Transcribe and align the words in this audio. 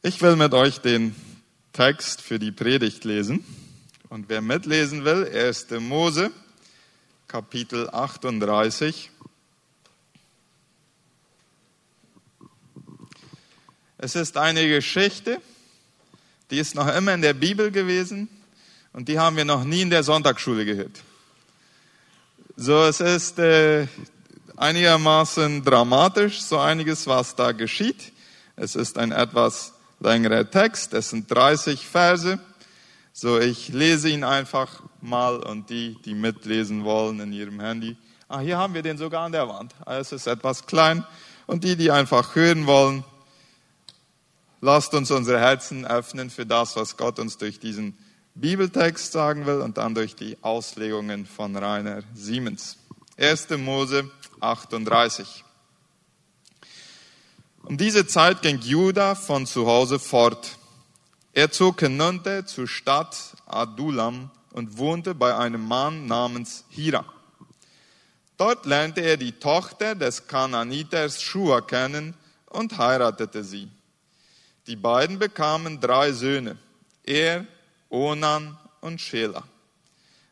Ich 0.00 0.22
will 0.22 0.36
mit 0.36 0.54
euch 0.54 0.78
den 0.78 1.12
Text 1.72 2.22
für 2.22 2.38
die 2.38 2.52
Predigt 2.52 3.02
lesen. 3.02 3.44
Und 4.08 4.28
wer 4.28 4.40
mitlesen 4.40 5.04
will, 5.04 5.26
1. 5.26 5.70
Mose, 5.80 6.30
Kapitel 7.26 7.90
38. 7.90 9.10
Es 13.98 14.14
ist 14.14 14.36
eine 14.36 14.68
Geschichte, 14.68 15.40
die 16.52 16.60
ist 16.60 16.76
noch 16.76 16.86
immer 16.94 17.12
in 17.14 17.22
der 17.22 17.34
Bibel 17.34 17.72
gewesen 17.72 18.28
und 18.92 19.08
die 19.08 19.18
haben 19.18 19.36
wir 19.36 19.44
noch 19.44 19.64
nie 19.64 19.82
in 19.82 19.90
der 19.90 20.04
Sonntagsschule 20.04 20.64
gehört. 20.64 21.02
So, 22.56 22.84
es 22.84 23.00
ist 23.00 23.40
äh, 23.40 23.88
einigermaßen 24.56 25.64
dramatisch, 25.64 26.40
so 26.40 26.56
einiges, 26.56 27.08
was 27.08 27.34
da 27.34 27.50
geschieht. 27.50 28.12
Es 28.54 28.76
ist 28.76 28.96
ein 28.96 29.10
etwas 29.10 29.74
längerer 30.00 30.50
Text, 30.50 30.94
es 30.94 31.10
sind 31.10 31.30
30 31.30 31.86
Verse. 31.86 32.38
So, 33.12 33.38
ich 33.38 33.68
lese 33.68 34.08
ihn 34.08 34.24
einfach 34.24 34.82
mal 35.00 35.38
und 35.38 35.70
die, 35.70 35.96
die 36.04 36.14
mitlesen 36.14 36.84
wollen 36.84 37.20
in 37.20 37.32
ihrem 37.32 37.60
Handy. 37.60 37.96
Ah, 38.28 38.40
hier 38.40 38.58
haben 38.58 38.74
wir 38.74 38.82
den 38.82 38.98
sogar 38.98 39.24
an 39.24 39.32
der 39.32 39.48
Wand. 39.48 39.74
Ah, 39.84 39.96
es 39.96 40.12
ist 40.12 40.26
etwas 40.26 40.66
klein. 40.66 41.04
Und 41.46 41.64
die, 41.64 41.76
die 41.76 41.90
einfach 41.90 42.36
hören 42.36 42.66
wollen, 42.66 43.02
lasst 44.60 44.94
uns 44.94 45.10
unsere 45.10 45.40
Herzen 45.40 45.86
öffnen 45.86 46.30
für 46.30 46.46
das, 46.46 46.76
was 46.76 46.96
Gott 46.96 47.18
uns 47.18 47.38
durch 47.38 47.58
diesen 47.58 47.96
Bibeltext 48.34 49.10
sagen 49.10 49.46
will 49.46 49.62
und 49.62 49.78
dann 49.78 49.94
durch 49.94 50.14
die 50.14 50.36
Auslegungen 50.42 51.26
von 51.26 51.56
Rainer 51.56 52.02
Siemens. 52.14 52.76
1. 53.16 53.48
Mose 53.58 54.08
38. 54.40 55.44
Um 57.68 57.76
diese 57.76 58.06
Zeit 58.06 58.40
ging 58.40 58.58
Judah 58.60 59.14
von 59.14 59.44
zu 59.44 59.66
Hause 59.66 59.98
fort. 59.98 60.56
Er 61.34 61.50
zog 61.50 61.80
hinunter 61.80 62.46
zur 62.46 62.66
Stadt 62.66 63.36
Adulam 63.44 64.30
und 64.52 64.78
wohnte 64.78 65.14
bei 65.14 65.36
einem 65.36 65.68
Mann 65.68 66.06
namens 66.06 66.64
Hira. 66.70 67.04
Dort 68.38 68.64
lernte 68.64 69.02
er 69.02 69.18
die 69.18 69.32
Tochter 69.32 69.94
des 69.94 70.26
Kananiters 70.26 71.20
Shua 71.20 71.60
kennen 71.60 72.14
und 72.46 72.78
heiratete 72.78 73.44
sie. 73.44 73.68
Die 74.66 74.76
beiden 74.76 75.18
bekamen 75.18 75.78
drei 75.78 76.12
Söhne, 76.12 76.56
er, 77.04 77.44
Onan 77.90 78.56
und 78.80 78.98
Schela. 78.98 79.42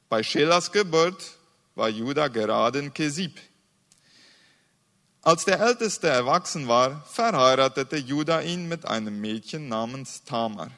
Bei 0.09 0.23
Schelas 0.23 0.73
Geburt 0.73 1.33
war 1.75 1.91
Judah 1.91 2.29
gerade 2.29 2.79
in 2.79 2.95
Kesib. 2.95 3.39
Als 5.27 5.45
der 5.45 5.59
Älteste 5.59 6.07
erwachsen 6.07 6.69
war, 6.69 7.05
verheiratete 7.07 7.97
Judah 7.97 8.43
ihn 8.43 8.69
mit 8.69 8.87
einem 8.87 9.21
Mädchen 9.21 9.69
namens 9.69 10.23
Tamar. 10.23 10.71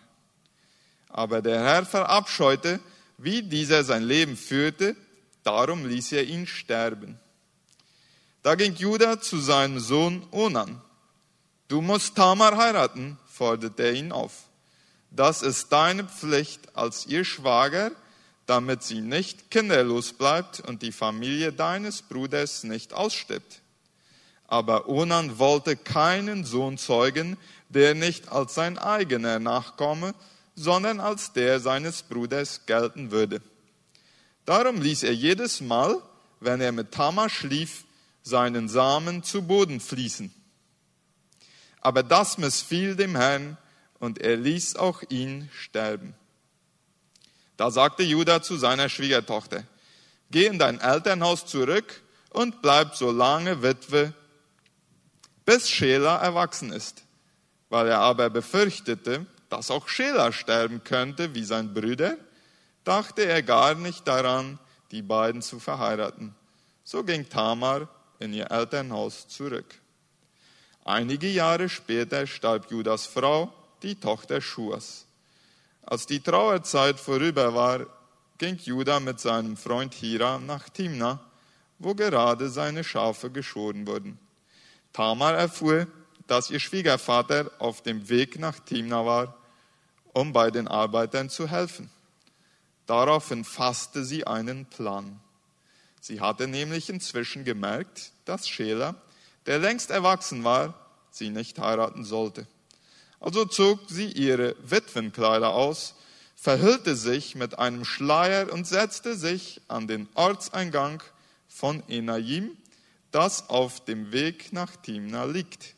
Aber 1.10 1.42
der 1.42 1.62
Herr 1.62 1.84
verabscheute, 1.84 2.80
wie 3.18 3.42
dieser 3.42 3.84
sein 3.84 4.04
Leben 4.04 4.38
führte, 4.38 4.96
darum 5.42 5.84
ließ 5.84 6.12
er 6.12 6.24
ihn 6.24 6.46
sterben. 6.46 7.20
Da 8.42 8.54
ging 8.54 8.74
Judah 8.74 9.20
zu 9.20 9.38
seinem 9.38 9.80
Sohn 9.80 10.26
Onan. 10.30 10.80
Du 11.68 11.82
musst 11.82 12.16
Tamar 12.16 12.56
heiraten, 12.56 13.18
forderte 13.26 13.82
er 13.82 13.92
ihn 13.92 14.12
auf. 14.12 14.44
Das 15.10 15.42
ist 15.42 15.70
deine 15.72 16.04
Pflicht 16.04 16.74
als 16.74 17.04
ihr 17.04 17.26
Schwager, 17.26 17.90
damit 18.46 18.82
sie 18.82 19.02
nicht 19.02 19.50
kinderlos 19.50 20.14
bleibt 20.14 20.60
und 20.60 20.80
die 20.80 20.92
Familie 20.92 21.52
deines 21.52 22.00
Bruders 22.00 22.64
nicht 22.64 22.94
ausstirbt. 22.94 23.60
Aber 24.48 24.88
Onan 24.88 25.38
wollte 25.38 25.76
keinen 25.76 26.44
Sohn 26.44 26.78
zeugen, 26.78 27.36
der 27.68 27.94
nicht 27.94 28.32
als 28.32 28.54
sein 28.54 28.78
eigener 28.78 29.38
Nachkomme, 29.38 30.14
sondern 30.56 30.98
als 30.98 31.32
der 31.32 31.60
seines 31.60 32.02
Bruders 32.02 32.66
gelten 32.66 33.10
würde. 33.12 33.40
Darum 34.44 34.80
ließ 34.80 35.04
er 35.04 35.14
jedes 35.14 35.60
Mal, 35.60 36.02
wenn 36.40 36.60
er 36.60 36.72
mit 36.72 36.92
Tamar 36.92 37.28
schlief, 37.28 37.84
seinen 38.22 38.68
Samen 38.68 39.22
zu 39.22 39.42
Boden 39.42 39.80
fließen. 39.80 40.32
Aber 41.80 42.02
das 42.02 42.38
missfiel 42.38 42.96
dem 42.96 43.16
Herrn 43.16 43.56
und 43.98 44.18
er 44.18 44.36
ließ 44.36 44.76
auch 44.76 45.02
ihn 45.08 45.48
sterben. 45.52 46.14
Da 47.56 47.70
sagte 47.70 48.02
Judah 48.02 48.42
zu 48.42 48.56
seiner 48.56 48.88
Schwiegertochter, 48.88 49.64
geh 50.30 50.46
in 50.46 50.58
dein 50.58 50.80
Elternhaus 50.80 51.46
zurück 51.46 52.02
und 52.30 52.62
bleib 52.62 52.94
so 52.94 53.10
lange 53.10 53.62
Witwe, 53.62 54.14
bis 55.48 55.70
Schela 55.70 56.18
erwachsen 56.18 56.70
ist. 56.72 57.04
Weil 57.70 57.88
er 57.88 58.00
aber 58.00 58.28
befürchtete, 58.28 59.24
dass 59.48 59.70
auch 59.70 59.88
Schela 59.88 60.30
sterben 60.30 60.84
könnte 60.84 61.34
wie 61.34 61.42
sein 61.42 61.72
Bruder, 61.72 62.18
dachte 62.84 63.22
er 63.24 63.42
gar 63.42 63.74
nicht 63.74 64.06
daran, 64.06 64.58
die 64.90 65.00
beiden 65.00 65.40
zu 65.40 65.58
verheiraten. 65.58 66.34
So 66.84 67.02
ging 67.02 67.30
Tamar 67.30 67.88
in 68.18 68.34
ihr 68.34 68.50
Elternhaus 68.50 69.26
zurück. 69.28 69.74
Einige 70.84 71.28
Jahre 71.30 71.70
später 71.70 72.26
starb 72.26 72.70
Judas 72.70 73.06
Frau, 73.06 73.50
die 73.82 73.94
Tochter 73.94 74.42
Schuas. 74.42 75.06
Als 75.80 76.04
die 76.04 76.20
Trauerzeit 76.20 77.00
vorüber 77.00 77.54
war, 77.54 77.86
ging 78.36 78.58
Judah 78.58 79.00
mit 79.00 79.18
seinem 79.18 79.56
Freund 79.56 79.94
Hira 79.94 80.38
nach 80.38 80.68
Timna, 80.68 81.20
wo 81.78 81.94
gerade 81.94 82.50
seine 82.50 82.84
Schafe 82.84 83.30
geschoren 83.30 83.86
wurden. 83.86 84.18
Tamar 84.92 85.34
erfuhr, 85.34 85.86
dass 86.26 86.50
ihr 86.50 86.60
Schwiegervater 86.60 87.50
auf 87.58 87.82
dem 87.82 88.08
Weg 88.08 88.38
nach 88.38 88.58
Timna 88.60 89.04
war, 89.04 89.36
um 90.12 90.32
bei 90.32 90.50
den 90.50 90.68
Arbeitern 90.68 91.30
zu 91.30 91.48
helfen. 91.48 91.90
Daraufhin 92.86 93.44
fasste 93.44 94.04
sie 94.04 94.26
einen 94.26 94.66
Plan. 94.66 95.20
Sie 96.00 96.20
hatte 96.20 96.48
nämlich 96.48 96.90
inzwischen 96.90 97.44
gemerkt, 97.44 98.12
dass 98.24 98.48
Schela, 98.48 98.94
der 99.46 99.58
längst 99.58 99.90
erwachsen 99.90 100.44
war, 100.44 100.74
sie 101.10 101.30
nicht 101.30 101.58
heiraten 101.58 102.04
sollte. 102.04 102.46
Also 103.20 103.44
zog 103.44 103.80
sie 103.88 104.06
ihre 104.06 104.54
Witwenkleider 104.62 105.52
aus, 105.52 105.94
verhüllte 106.36 106.94
sich 106.94 107.34
mit 107.34 107.58
einem 107.58 107.84
Schleier 107.84 108.52
und 108.52 108.66
setzte 108.66 109.16
sich 109.16 109.60
an 109.66 109.88
den 109.88 110.08
Ortseingang 110.14 111.02
von 111.48 111.82
Enajim 111.88 112.56
das 113.10 113.48
auf 113.48 113.84
dem 113.84 114.12
Weg 114.12 114.52
nach 114.52 114.76
Timna 114.76 115.24
liegt. 115.24 115.74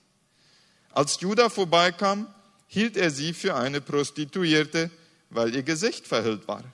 Als 0.93 1.21
Judah 1.21 1.51
vorbeikam, 1.51 2.27
hielt 2.67 2.97
er 2.97 3.11
sie 3.11 3.33
für 3.33 3.55
eine 3.55 3.81
Prostituierte, 3.81 4.91
weil 5.31 5.55
ihr 5.55 5.63
Gesicht 5.63 6.07
verhüllt 6.07 6.47
war. 6.49 6.65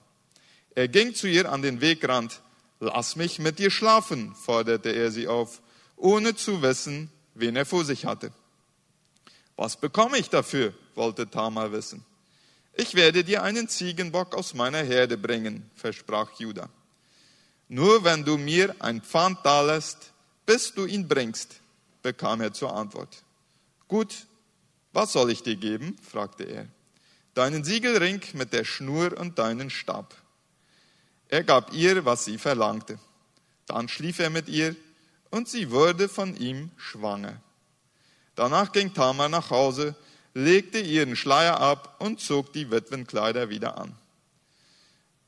Er 0.74 0.88
ging 0.88 1.14
zu 1.14 1.26
ihr 1.26 1.50
an 1.50 1.62
den 1.62 1.80
Wegrand. 1.80 2.40
Lass 2.80 3.16
mich 3.16 3.38
mit 3.38 3.58
dir 3.58 3.70
schlafen, 3.70 4.34
forderte 4.34 4.90
er 4.90 5.10
sie 5.10 5.26
auf, 5.26 5.62
ohne 5.96 6.34
zu 6.34 6.60
wissen, 6.60 7.10
wen 7.34 7.56
er 7.56 7.64
vor 7.64 7.84
sich 7.84 8.04
hatte. 8.04 8.30
Was 9.56 9.78
bekomme 9.78 10.18
ich 10.18 10.28
dafür? 10.28 10.74
wollte 10.94 11.30
Tamar 11.30 11.72
wissen. 11.72 12.04
Ich 12.74 12.94
werde 12.94 13.24
dir 13.24 13.42
einen 13.42 13.68
Ziegenbock 13.68 14.34
aus 14.34 14.52
meiner 14.52 14.82
Herde 14.82 15.16
bringen, 15.16 15.70
versprach 15.74 16.38
Judah. 16.38 16.68
Nur 17.68 18.04
wenn 18.04 18.24
du 18.24 18.36
mir 18.36 18.76
ein 18.80 19.00
Pfand 19.00 19.38
dalässt, 19.44 20.12
bis 20.46 20.72
du 20.72 20.86
ihn 20.86 21.08
bringst, 21.08 21.60
bekam 22.02 22.40
er 22.40 22.52
zur 22.52 22.74
Antwort. 22.74 23.22
Gut, 23.88 24.26
was 24.92 25.12
soll 25.12 25.30
ich 25.30 25.42
dir 25.42 25.56
geben? 25.56 25.96
fragte 26.02 26.44
er. 26.44 26.68
Deinen 27.34 27.64
Siegelring 27.64 28.22
mit 28.32 28.52
der 28.52 28.64
Schnur 28.64 29.18
und 29.18 29.38
deinen 29.38 29.68
Stab. 29.68 30.14
Er 31.28 31.44
gab 31.44 31.74
ihr, 31.74 32.04
was 32.04 32.24
sie 32.24 32.38
verlangte. 32.38 32.98
Dann 33.66 33.88
schlief 33.88 34.20
er 34.20 34.30
mit 34.30 34.48
ihr 34.48 34.74
und 35.30 35.48
sie 35.48 35.70
wurde 35.70 36.08
von 36.08 36.36
ihm 36.36 36.70
schwanger. 36.76 37.40
Danach 38.36 38.72
ging 38.72 38.94
Tamar 38.94 39.28
nach 39.28 39.50
Hause, 39.50 39.96
legte 40.34 40.78
ihren 40.78 41.16
Schleier 41.16 41.60
ab 41.60 41.96
und 41.98 42.20
zog 42.20 42.52
die 42.52 42.70
Witwenkleider 42.70 43.48
wieder 43.48 43.78
an. 43.78 43.96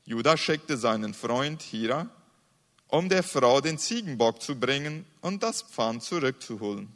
Judah 0.05 0.37
schickte 0.37 0.77
seinen 0.77 1.13
Freund 1.13 1.61
Hira, 1.61 2.07
um 2.89 3.07
der 3.07 3.23
Frau 3.23 3.61
den 3.61 3.77
Ziegenbock 3.77 4.41
zu 4.41 4.59
bringen 4.59 5.05
und 5.21 5.41
das 5.43 5.61
Pfand 5.61 6.03
zurückzuholen. 6.03 6.91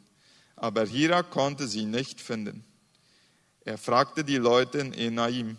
Aber 0.56 0.84
Hira 0.84 1.22
konnte 1.22 1.66
sie 1.66 1.84
nicht 1.84 2.20
finden. 2.20 2.64
Er 3.64 3.78
fragte 3.78 4.24
die 4.24 4.36
Leute 4.36 4.78
in 4.78 4.92
Enaim, 4.92 5.56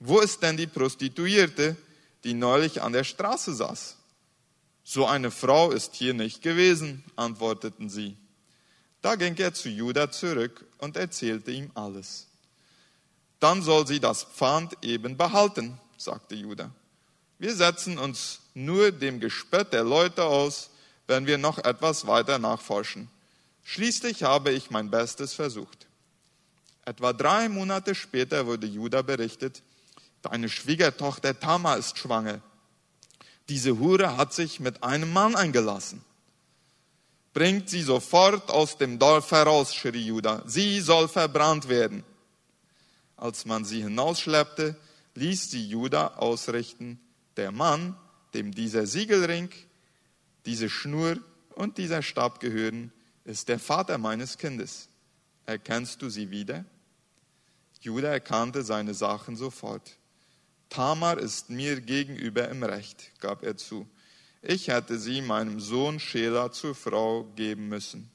wo 0.00 0.20
ist 0.20 0.42
denn 0.42 0.56
die 0.56 0.66
Prostituierte, 0.66 1.76
die 2.24 2.34
neulich 2.34 2.82
an 2.82 2.92
der 2.92 3.04
Straße 3.04 3.54
saß? 3.54 3.96
So 4.84 5.06
eine 5.06 5.30
Frau 5.30 5.70
ist 5.70 5.94
hier 5.94 6.14
nicht 6.14 6.40
gewesen, 6.42 7.04
antworteten 7.14 7.90
sie. 7.90 8.16
Da 9.02 9.16
ging 9.16 9.36
er 9.36 9.52
zu 9.52 9.68
Judah 9.68 10.10
zurück 10.10 10.64
und 10.78 10.96
erzählte 10.96 11.50
ihm 11.50 11.70
alles. 11.74 12.26
Dann 13.38 13.62
soll 13.62 13.86
sie 13.86 14.00
das 14.00 14.24
Pfand 14.24 14.76
eben 14.82 15.16
behalten, 15.16 15.78
sagte 15.96 16.34
Judah. 16.34 16.70
Wir 17.38 17.54
setzen 17.54 17.98
uns 17.98 18.40
nur 18.58 18.90
dem 18.90 19.20
Gespött 19.20 19.72
der 19.72 19.84
Leute 19.84 20.24
aus, 20.24 20.70
wenn 21.06 21.26
wir 21.26 21.38
noch 21.38 21.58
etwas 21.58 22.06
weiter 22.06 22.38
nachforschen. 22.38 23.08
Schließlich 23.64 24.24
habe 24.24 24.50
ich 24.50 24.70
mein 24.70 24.90
Bestes 24.90 25.32
versucht. 25.32 25.86
Etwa 26.84 27.12
drei 27.12 27.48
Monate 27.48 27.94
später 27.94 28.46
wurde 28.46 28.66
Judah 28.66 29.02
berichtet, 29.02 29.62
deine 30.22 30.48
Schwiegertochter 30.48 31.38
Tamar 31.38 31.78
ist 31.78 31.98
schwanger. 31.98 32.40
Diese 33.48 33.78
Hure 33.78 34.16
hat 34.16 34.34
sich 34.34 34.60
mit 34.60 34.82
einem 34.82 35.12
Mann 35.12 35.36
eingelassen. 35.36 36.04
Bringt 37.34 37.70
sie 37.70 37.82
sofort 37.82 38.50
aus 38.50 38.76
dem 38.78 38.98
Dorf 38.98 39.30
heraus, 39.30 39.74
schrie 39.74 40.06
Judah. 40.06 40.42
Sie 40.46 40.80
soll 40.80 41.08
verbrannt 41.08 41.68
werden. 41.68 42.04
Als 43.16 43.44
man 43.44 43.64
sie 43.64 43.82
hinausschleppte, 43.82 44.76
ließ 45.14 45.50
sie 45.50 45.66
Judah 45.66 46.18
ausrichten, 46.18 47.00
der 47.36 47.52
Mann, 47.52 47.96
dem 48.34 48.52
dieser 48.52 48.86
Siegelring, 48.86 49.50
diese 50.46 50.68
Schnur 50.68 51.18
und 51.54 51.78
dieser 51.78 52.02
Stab 52.02 52.40
gehören, 52.40 52.92
ist 53.24 53.48
der 53.48 53.58
Vater 53.58 53.98
meines 53.98 54.38
Kindes. 54.38 54.88
Erkennst 55.46 56.02
du 56.02 56.08
sie 56.08 56.30
wieder? 56.30 56.64
Judah 57.80 58.10
erkannte 58.10 58.62
seine 58.62 58.94
Sachen 58.94 59.36
sofort. 59.36 59.96
Tamar 60.68 61.18
ist 61.18 61.48
mir 61.48 61.80
gegenüber 61.80 62.48
im 62.48 62.62
Recht, 62.62 63.12
gab 63.20 63.42
er 63.42 63.56
zu. 63.56 63.88
Ich 64.42 64.68
hätte 64.68 64.98
sie 64.98 65.22
meinem 65.22 65.60
Sohn 65.60 65.98
Schela 65.98 66.52
zur 66.52 66.74
Frau 66.74 67.24
geben 67.36 67.68
müssen. 67.68 68.10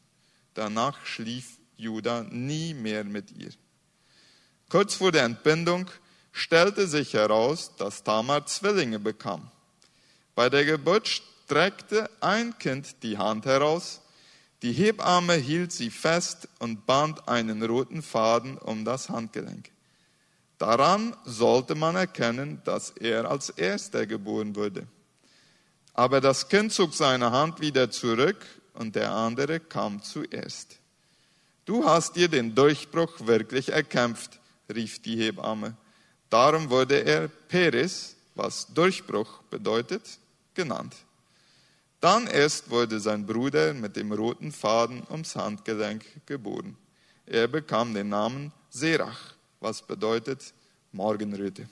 Danach 0.54 1.06
schlief 1.06 1.57
Judah 1.75 2.24
nie 2.24 2.74
mehr 2.74 3.04
mit 3.04 3.31
ihr. 3.31 3.51
Kurz 4.69 4.95
vor 4.95 5.12
der 5.12 5.24
Entbindung 5.24 5.89
stellte 6.31 6.88
sich 6.88 7.13
heraus, 7.13 7.75
dass 7.77 8.04
Tamar 8.04 8.45
Zwillinge 8.45 9.00
bekam. 9.00 9.51
Bei 10.35 10.50
der 10.50 10.65
Geburt 10.65 11.07
streckte 11.07 12.09
ein 12.19 12.57
Kind 12.57 13.03
die 13.03 13.18
Hand 13.18 13.45
heraus, 13.45 14.01
die 14.63 14.71
Hebamme 14.71 15.33
hielt 15.33 15.74
sie 15.74 15.89
fest 15.89 16.47
und 16.59 16.85
band 16.85 17.27
einen 17.27 17.62
roten 17.63 18.01
Faden 18.01 18.57
um 18.57 18.85
das 18.85 19.09
Handgelenk. 19.09 19.69
Daran 20.57 21.15
sollte 21.25 21.75
man 21.75 21.97
erkennen, 21.97 22.62
dass 22.63 22.91
er 22.91 23.30
als 23.30 23.50
erster 23.50 24.06
geboren 24.06 24.56
wurde. 24.56 24.88
Aber 25.94 26.21
das 26.21 26.47
Kind 26.47 26.71
zog 26.71 26.94
seine 26.94 27.31
Hand 27.31 27.59
wieder 27.59 27.91
zurück 27.91 28.45
und 28.74 28.95
der 28.95 29.12
andere 29.12 29.59
kam 29.59 30.01
zuerst. 30.01 30.77
Du 31.65 31.86
hast 31.86 32.15
dir 32.15 32.29
den 32.29 32.56
Durchbruch 32.56 33.27
wirklich 33.27 33.69
erkämpft, 33.69 34.39
rief 34.74 35.01
die 35.01 35.18
Hebamme. 35.18 35.75
Darum 36.29 36.69
wurde 36.69 37.03
er 37.03 37.27
Peres, 37.27 38.15
was 38.36 38.74
Durchbruch 38.74 39.44
bedeutet, 39.50 40.19
genannt. 40.55 40.95
Dann 42.00 42.27
erst 42.27 42.69
wurde 42.69 43.00
sein 43.00 43.25
Bruder 43.25 43.73
mit 43.73 43.95
dem 43.95 44.11
roten 44.11 44.51
Faden 44.51 45.03
ums 45.09 45.35
Handgelenk 45.35 46.03
geboren. 46.25 46.75
Er 47.25 47.47
bekam 47.47 47.94
den 47.94 48.09
Namen 48.09 48.51
Serach, 48.69 49.35
was 49.61 49.81
bedeutet 49.81 50.53
Morgenröte. 50.91 51.69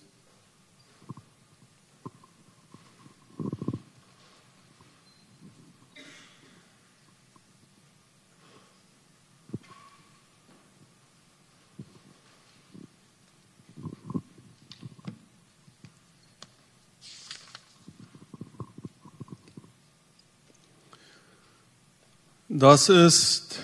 Das 22.54 22.90
ist 22.90 23.60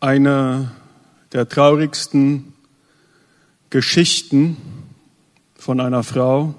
eine 0.00 0.70
der 1.32 1.46
traurigsten 1.46 2.54
Geschichten 3.68 4.56
von 5.54 5.78
einer 5.78 6.04
Frau 6.04 6.54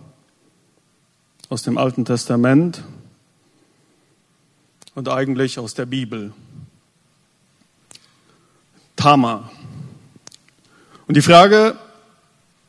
aus 1.50 1.63
dem 1.63 1.80
Alten 1.80 2.06
Testament 2.06 2.84
und 4.94 5.10
eigentlich 5.10 5.57
aus 5.57 5.74
der 5.74 5.88
Bibel. 5.88 6.31
Tamar. 8.95 9.51
Und 11.07 11.18
die 11.18 11.24
Frage, 11.24 11.80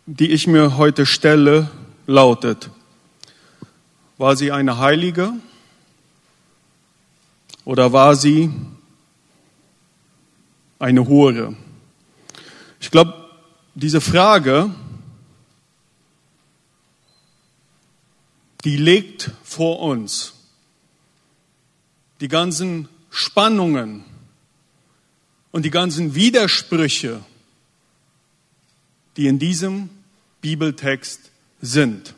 die 0.07 0.31
ich 0.31 0.47
mir 0.47 0.79
heute 0.79 1.05
stelle, 1.05 1.71
lautet, 2.07 2.71
war 4.17 4.37
sie 4.37 4.53
eine 4.53 4.79
Heilige? 4.79 5.35
Oder 7.65 7.93
war 7.93 8.15
sie 8.17 8.51
eine 10.79 11.07
Hure? 11.07 11.57
Ich 12.81 12.91
glaube, 12.91 13.31
diese 13.75 14.01
Frage, 14.01 14.71
die 18.65 18.77
legt 18.77 19.31
vor 19.43 19.81
uns 19.81 20.35
die 22.21 22.29
ganzen 22.29 22.89
Spannungen 23.11 24.05
und 25.53 25.65
die 25.65 25.71
ganzen 25.71 26.15
Widersprüche, 26.15 27.21
die 29.17 29.27
in 29.27 29.39
diesem 29.39 29.91
Bibeltext 30.41 31.31
sind. 31.61 32.15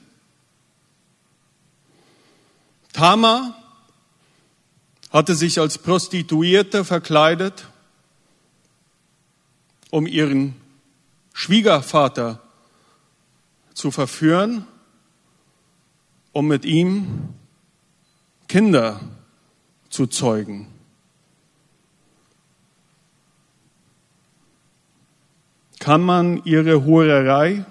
Tamar 2.93 3.65
hatte 5.16 5.34
sich 5.34 5.58
als 5.58 5.78
Prostituierte 5.78 6.84
verkleidet, 6.84 7.66
um 9.88 10.06
ihren 10.06 10.54
Schwiegervater 11.32 12.42
zu 13.72 13.90
verführen, 13.90 14.66
um 16.32 16.46
mit 16.46 16.66
ihm 16.66 17.30
Kinder 18.46 19.00
zu 19.88 20.06
zeugen. 20.06 20.66
Kann 25.78 26.02
man 26.02 26.44
ihre 26.44 26.84
Hurerei 26.84 27.64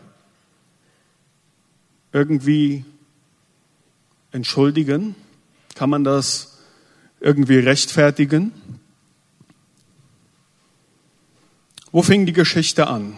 irgendwie 2.11 2.85
entschuldigen? 4.31 5.13
Kann 5.75 5.91
man 5.91 6.03
das 6.03 6.54
irgendwie 7.25 7.57
rechtfertigen. 7.57 8.53
Wo 11.91 12.03
fing 12.03 12.27
die 12.27 12.33
Geschichte 12.33 12.85
an? 12.85 13.15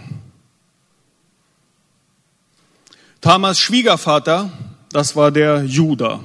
Tamas 3.20 3.60
Schwiegervater, 3.60 4.50
das 4.94 5.18
war 5.18 5.30
der 5.32 5.66
Judah. 5.66 6.22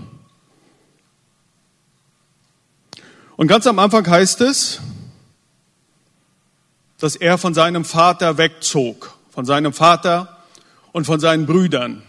Und 3.37 3.49
ganz 3.49 3.67
am 3.67 3.81
Anfang 3.81 4.09
heißt 4.09 4.43
es, 4.43 4.81
dass 6.99 7.17
er 7.17 7.37
von 7.37 7.53
seinem 7.53 7.85
Vater 7.85 8.39
wegzog, 8.39 9.13
von 9.31 9.45
seinem 9.45 9.73
Vater 9.73 10.45
und 10.93 11.05
von 11.05 11.19
seinen 11.19 11.47
Brüdern. 11.47 12.05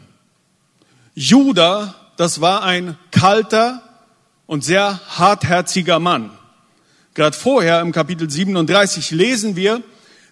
Judah, 1.16 1.96
das 2.16 2.42
war 2.42 2.62
ein 2.62 2.96
kalter, 3.10 3.82
und 4.54 4.64
sehr 4.64 5.00
hartherziger 5.18 5.98
Mann. 5.98 6.30
Gerade 7.16 7.36
vorher 7.36 7.82
im 7.82 7.92
Kapitel 7.92 8.30
37 8.30 9.10
lesen 9.10 9.56
wir, 9.56 9.82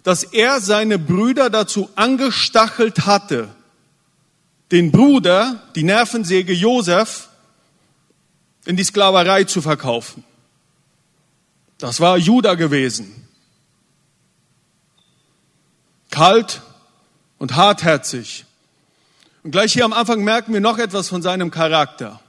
dass 0.04 0.22
er 0.22 0.62
seine 0.62 1.00
Brüder 1.00 1.50
dazu 1.50 1.90
angestachelt 1.96 3.08
hatte, 3.08 3.50
den 4.70 4.92
Bruder, 4.92 5.64
die 5.74 5.82
Nervensäge 5.82 6.54
Josef, 6.54 7.30
in 8.66 8.78
die 8.78 8.84
Sklaverei 8.84 9.46
zu 9.46 9.60
verkaufen. 9.60 10.24
Das 11.80 12.00
war 12.00 12.16
Judah 12.16 12.54
gewesen. 12.54 13.28
Kalt 16.12 16.62
und 17.40 17.56
hartherzig. 17.56 18.46
Und 19.42 19.50
gleich 19.50 19.74
hier 19.74 19.86
am 19.86 19.94
Anfang 19.94 20.24
merken 20.24 20.54
wir 20.54 20.62
noch 20.62 20.78
etwas 20.78 21.10
von 21.10 21.24
seinem 21.24 21.50
Charakter. 21.50 22.21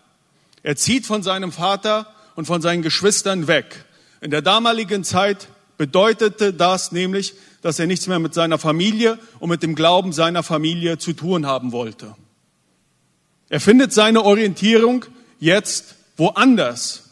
Er 0.62 0.76
zieht 0.76 1.06
von 1.06 1.22
seinem 1.22 1.52
Vater 1.52 2.06
und 2.36 2.46
von 2.46 2.62
seinen 2.62 2.82
Geschwistern 2.82 3.46
weg. 3.46 3.84
In 4.20 4.30
der 4.30 4.42
damaligen 4.42 5.04
Zeit 5.04 5.48
bedeutete 5.76 6.52
das 6.52 6.92
nämlich, 6.92 7.34
dass 7.62 7.78
er 7.78 7.86
nichts 7.86 8.06
mehr 8.06 8.18
mit 8.18 8.34
seiner 8.34 8.58
Familie 8.58 9.18
und 9.40 9.50
mit 9.50 9.62
dem 9.62 9.74
Glauben 9.74 10.12
seiner 10.12 10.42
Familie 10.42 10.98
zu 10.98 11.12
tun 11.12 11.46
haben 11.46 11.72
wollte. 11.72 12.14
Er 13.48 13.60
findet 13.60 13.92
seine 13.92 14.22
Orientierung 14.22 15.04
jetzt 15.38 15.96
woanders. 16.16 17.10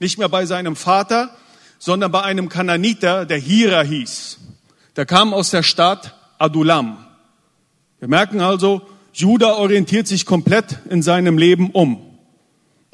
Nicht 0.00 0.18
mehr 0.18 0.28
bei 0.28 0.46
seinem 0.46 0.76
Vater, 0.76 1.36
sondern 1.78 2.10
bei 2.10 2.22
einem 2.22 2.48
Kananiter, 2.48 3.26
der 3.26 3.38
Hira 3.38 3.82
hieß. 3.82 4.38
Der 4.96 5.06
kam 5.06 5.32
aus 5.34 5.50
der 5.50 5.62
Stadt 5.62 6.14
Adulam. 6.38 7.04
Wir 8.00 8.08
merken 8.08 8.40
also, 8.40 8.82
Judah 9.12 9.56
orientiert 9.58 10.06
sich 10.06 10.24
komplett 10.24 10.78
in 10.88 11.02
seinem 11.02 11.38
Leben 11.38 11.70
um. 11.70 12.07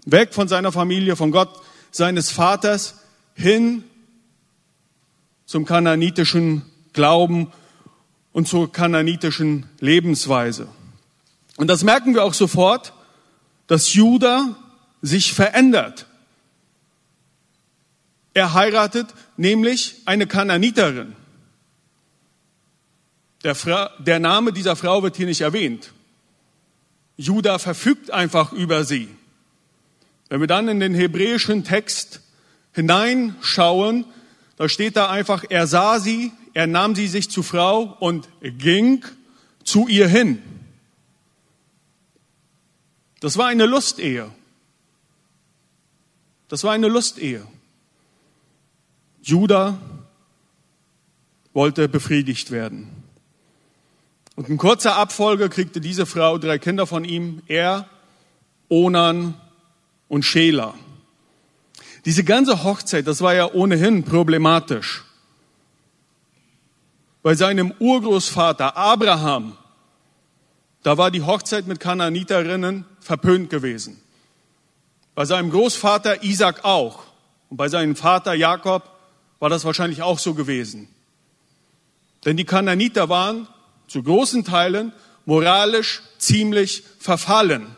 Weg 0.05 0.35
von 0.35 0.49
seiner 0.49 0.73
Familie, 0.73 1.17
von 1.17 1.31
Gott 1.31 1.61
seines 1.91 2.31
Vaters 2.31 3.01
hin 3.35 3.85
zum 5.47 5.65
kananitischen 5.65 6.63
Glauben 6.93 7.53
und 8.33 8.49
zur 8.49 8.73
kananitischen 8.73 9.67
Lebensweise. 9.81 10.69
Und 11.57 11.69
das 11.69 11.85
merken 11.85 12.15
wir 12.15 12.25
auch 12.25 12.35
sofort, 12.35 12.93
dass 13.67 13.95
Judah 13.95 14.57
sich 15.03 15.33
verändert. 15.33 16.07
Er 18.35 18.53
heiratet 18.53 19.07
nämlich 19.37 20.03
eine 20.07 20.27
Kananiterin. 20.27 21.15
Der, 23.45 23.55
Fra 23.55 23.91
der 23.99 24.19
Name 24.19 24.53
dieser 24.53 24.75
Frau 24.75 25.03
wird 25.03 25.17
hier 25.17 25.27
nicht 25.27 25.43
erwähnt. 25.43 25.93
Judah 27.17 27.59
verfügt 27.59 28.11
einfach 28.11 28.53
über 28.53 28.85
sie. 28.85 29.09
Wenn 30.29 30.41
wir 30.41 30.47
dann 30.47 30.69
in 30.69 30.81
den 30.81 30.95
hebräischen 30.95 31.65
Text 31.65 32.21
hineinschauen, 32.73 34.05
da 34.57 34.69
steht 34.69 34.97
da 34.97 35.11
einfach, 35.11 35.45
er 35.49 35.67
sah 35.67 35.99
sie, 35.99 36.33
er 36.55 36.67
nahm 36.67 36.95
sie 36.95 37.09
sich 37.09 37.31
zu 37.31 37.43
Frau 37.43 37.97
und 38.01 38.29
ging 38.41 39.05
zu 39.65 39.89
ihr 39.89 40.09
hin. 40.09 40.43
Das 43.21 43.37
war 43.37 43.47
eine 43.47 43.67
Lustehe. 43.67 44.31
Das 46.49 46.63
war 46.63 46.73
eine 46.73 46.89
Lustehe. 46.89 47.47
Judah 49.23 49.79
wollte 51.53 51.89
befriedigt 51.89 52.51
werden. 52.51 52.91
Und 54.37 54.49
in 54.49 54.59
kurzer 54.59 54.97
Abfolge 54.97 55.49
kriegte 55.49 55.81
diese 55.81 56.07
Frau 56.07 56.39
drei 56.39 56.59
Kinder 56.59 56.87
von 56.87 57.05
ihm, 57.05 57.43
er, 57.47 57.89
Onan 58.69 59.35
und 60.09 60.25
Schela. 60.25 60.75
Diese 62.05 62.25
ganze 62.25 62.65
Hochzeit, 62.65 63.07
das 63.07 63.21
war 63.21 63.35
ja 63.35 63.53
ohnehin 63.53 64.05
problematisch. 64.05 65.05
Bei 67.23 67.35
seinem 67.35 67.73
Urgroßvater 67.79 68.77
Abraham, 68.77 69.57
da 70.83 70.99
war 70.99 71.11
die 71.11 71.23
Hochzeit 71.23 71.67
mit 71.67 71.81
Kananiterinnen 71.81 72.85
verpönt 73.01 73.49
gewesen. 73.49 74.01
Bei 75.15 75.25
seinem 75.25 75.51
Großvater 75.51 76.23
Isaac 76.23 76.65
auch. 76.65 77.05
Und 77.49 77.57
bei 77.57 77.69
seinem 77.69 77.97
Vater 77.97 78.35
Jakob 78.35 78.91
war 79.39 79.49
das 79.49 79.65
wahrscheinlich 79.65 80.03
auch 80.03 80.19
so 80.19 80.35
gewesen. 80.35 80.89
Denn 82.25 82.37
die 82.37 82.45
Kananiter 82.45 83.09
waren 83.09 83.49
zu 83.87 84.03
großen 84.03 84.45
Teilen 84.45 84.93
moralisch 85.25 86.03
ziemlich 86.19 86.83
verfallen. 86.99 87.77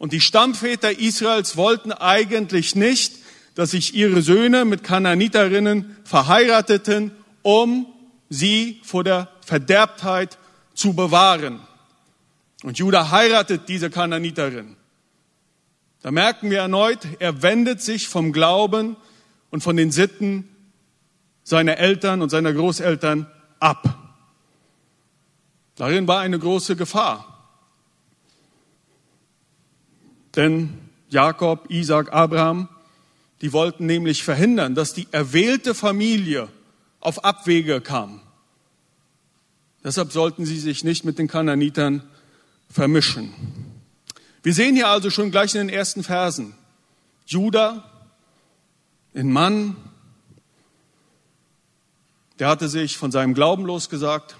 Und 0.00 0.14
die 0.14 0.22
Stammväter 0.22 0.98
Israels 0.98 1.58
wollten 1.58 1.92
eigentlich 1.92 2.74
nicht, 2.74 3.16
dass 3.54 3.72
sich 3.72 3.94
ihre 3.94 4.22
Söhne 4.22 4.64
mit 4.64 4.82
Kananiterinnen 4.82 5.94
verheirateten, 6.04 7.12
um 7.42 7.84
sie 8.30 8.80
vor 8.82 9.04
der 9.04 9.28
Verderbtheit 9.44 10.38
zu 10.72 10.94
bewahren. 10.94 11.60
Und 12.62 12.78
Judah 12.78 13.10
heiratet 13.10 13.68
diese 13.68 13.90
Kananiterin. 13.90 14.74
Da 16.00 16.10
merken 16.10 16.50
wir 16.50 16.60
erneut, 16.60 17.00
er 17.18 17.42
wendet 17.42 17.82
sich 17.82 18.08
vom 18.08 18.32
Glauben 18.32 18.96
und 19.50 19.62
von 19.62 19.76
den 19.76 19.90
Sitten 19.90 20.48
seiner 21.44 21.76
Eltern 21.76 22.22
und 22.22 22.30
seiner 22.30 22.54
Großeltern 22.54 23.26
ab. 23.58 24.14
Darin 25.76 26.08
war 26.08 26.20
eine 26.20 26.38
große 26.38 26.74
Gefahr. 26.74 27.29
Denn 30.36 30.78
Jakob, 31.08 31.70
Isaac, 31.70 32.12
Abraham, 32.12 32.68
die 33.40 33.52
wollten 33.52 33.86
nämlich 33.86 34.22
verhindern, 34.22 34.74
dass 34.74 34.94
die 34.94 35.08
erwählte 35.10 35.74
Familie 35.74 36.48
auf 37.00 37.24
Abwege 37.24 37.80
kam. 37.80 38.20
Deshalb 39.82 40.12
sollten 40.12 40.44
sie 40.44 40.58
sich 40.58 40.84
nicht 40.84 41.04
mit 41.04 41.18
den 41.18 41.26
Kananitern 41.26 42.02
vermischen. 42.70 43.32
Wir 44.42 44.54
sehen 44.54 44.74
hier 44.74 44.88
also 44.88 45.10
schon 45.10 45.30
gleich 45.30 45.54
in 45.54 45.66
den 45.66 45.68
ersten 45.68 46.02
Versen, 46.02 46.54
Judah, 47.26 47.84
ein 49.14 49.30
Mann, 49.30 49.76
der 52.38 52.48
hatte 52.48 52.68
sich 52.68 52.96
von 52.96 53.10
seinem 53.12 53.34
Glauben 53.34 53.64
losgesagt, 53.64 54.36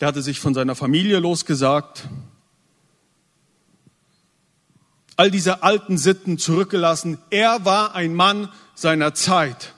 der 0.00 0.08
hatte 0.08 0.22
sich 0.22 0.40
von 0.40 0.54
seiner 0.54 0.74
Familie 0.74 1.18
losgesagt, 1.18 2.08
all 5.18 5.30
diese 5.32 5.64
alten 5.64 5.98
Sitten 5.98 6.38
zurückgelassen. 6.38 7.18
Er 7.30 7.64
war 7.64 7.94
ein 7.96 8.14
Mann 8.14 8.50
seiner 8.74 9.14
Zeit. 9.14 9.74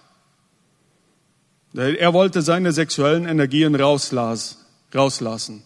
Er 1.73 2.12
wollte 2.12 2.42
seine 2.42 2.73
sexuellen 2.73 3.26
Energien 3.26 3.75
rauslassen. 3.75 5.62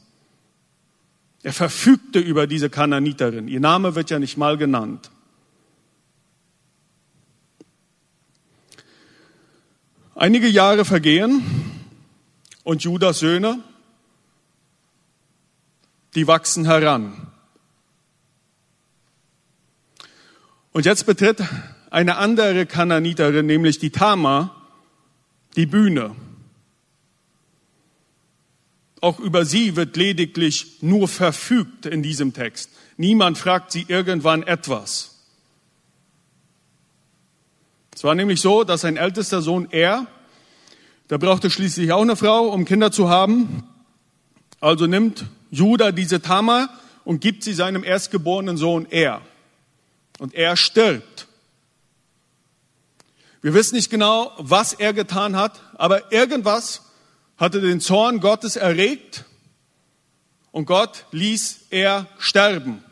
Er 1.42 1.52
verfügte 1.52 2.20
über 2.20 2.46
diese 2.46 2.70
Kananiterin. 2.70 3.48
Ihr 3.48 3.58
Name 3.58 3.96
wird 3.96 4.10
ja 4.10 4.20
nicht 4.20 4.36
mal 4.36 4.56
genannt. 4.56 5.10
Einige 10.14 10.46
Jahre 10.46 10.84
vergehen 10.84 11.42
und 12.62 12.84
Judas 12.84 13.18
Söhne, 13.18 13.58
die 16.14 16.28
wachsen 16.28 16.64
heran. 16.64 17.33
Und 20.74 20.86
jetzt 20.86 21.06
betritt 21.06 21.40
eine 21.90 22.16
andere 22.16 22.66
Kananiterin, 22.66 23.46
nämlich 23.46 23.78
die 23.78 23.90
Tama, 23.90 24.50
die 25.54 25.66
Bühne. 25.66 26.16
Auch 29.00 29.20
über 29.20 29.44
sie 29.44 29.76
wird 29.76 29.96
lediglich 29.96 30.78
nur 30.82 31.06
verfügt 31.06 31.86
in 31.86 32.02
diesem 32.02 32.32
Text. 32.34 32.70
Niemand 32.96 33.38
fragt 33.38 33.70
sie 33.70 33.84
irgendwann 33.86 34.42
etwas. 34.42 35.14
Es 37.94 38.02
war 38.02 38.16
nämlich 38.16 38.40
so, 38.40 38.64
dass 38.64 38.80
sein 38.80 38.96
ältester 38.96 39.42
Sohn 39.42 39.68
er, 39.70 40.08
der 41.08 41.18
brauchte 41.18 41.50
schließlich 41.50 41.92
auch 41.92 42.02
eine 42.02 42.16
Frau, 42.16 42.48
um 42.48 42.64
Kinder 42.64 42.90
zu 42.90 43.08
haben. 43.08 43.62
Also 44.58 44.88
nimmt 44.88 45.26
Judah 45.52 45.92
diese 45.92 46.20
Tamar 46.20 46.68
und 47.04 47.20
gibt 47.20 47.44
sie 47.44 47.52
seinem 47.52 47.84
erstgeborenen 47.84 48.56
Sohn 48.56 48.88
er. 48.90 49.22
Und 50.24 50.32
er 50.32 50.56
stirbt. 50.56 51.28
Wir 53.42 53.52
wissen 53.52 53.74
nicht 53.74 53.90
genau, 53.90 54.32
was 54.38 54.72
er 54.72 54.94
getan 54.94 55.36
hat, 55.36 55.60
aber 55.74 56.12
irgendwas 56.12 56.80
hatte 57.36 57.60
den 57.60 57.78
Zorn 57.78 58.20
Gottes 58.20 58.56
erregt 58.56 59.26
und 60.50 60.64
Gott 60.64 61.04
ließ 61.10 61.66
er 61.68 62.06
sterben. 62.16 62.82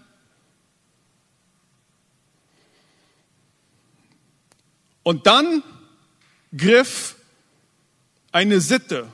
Und 5.02 5.26
dann 5.26 5.62
griff 6.54 7.16
eine 8.30 8.60
Sitte, 8.60 9.10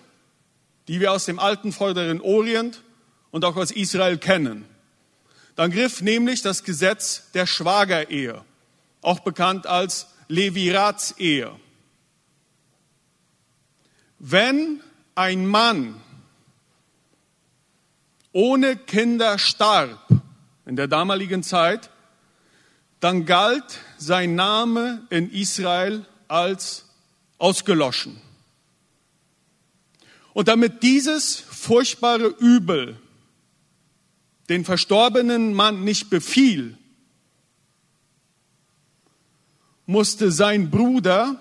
die 0.88 0.98
wir 0.98 1.12
aus 1.12 1.24
dem 1.24 1.38
alten 1.38 1.70
Vorderen 1.70 2.20
Orient 2.20 2.82
und 3.30 3.44
auch 3.44 3.54
aus 3.54 3.70
Israel 3.70 4.18
kennen. 4.18 4.67
Dann 5.58 5.72
griff 5.72 6.02
nämlich 6.02 6.40
das 6.40 6.62
Gesetz 6.62 7.32
der 7.34 7.44
Schwagerehe, 7.44 8.44
auch 9.02 9.18
bekannt 9.18 9.66
als 9.66 10.06
Levirats-Ehe. 10.28 11.50
Wenn 14.20 14.80
ein 15.16 15.48
Mann 15.48 16.00
ohne 18.30 18.76
Kinder 18.76 19.36
starb 19.40 19.98
in 20.64 20.76
der 20.76 20.86
damaligen 20.86 21.42
Zeit, 21.42 21.90
dann 23.00 23.26
galt 23.26 23.80
sein 23.96 24.36
Name 24.36 25.08
in 25.10 25.28
Israel 25.28 26.06
als 26.28 26.84
ausgelöschen. 27.38 28.22
Und 30.34 30.46
damit 30.46 30.84
dieses 30.84 31.34
furchtbare 31.34 32.28
Übel 32.28 32.96
den 34.48 34.64
verstorbenen 34.64 35.52
Mann 35.52 35.84
nicht 35.84 36.10
befiel, 36.10 36.76
musste 39.86 40.30
sein 40.30 40.70
Bruder 40.70 41.40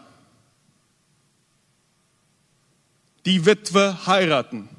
die 3.25 3.45
Witwe 3.45 4.07
heiraten. 4.07 4.69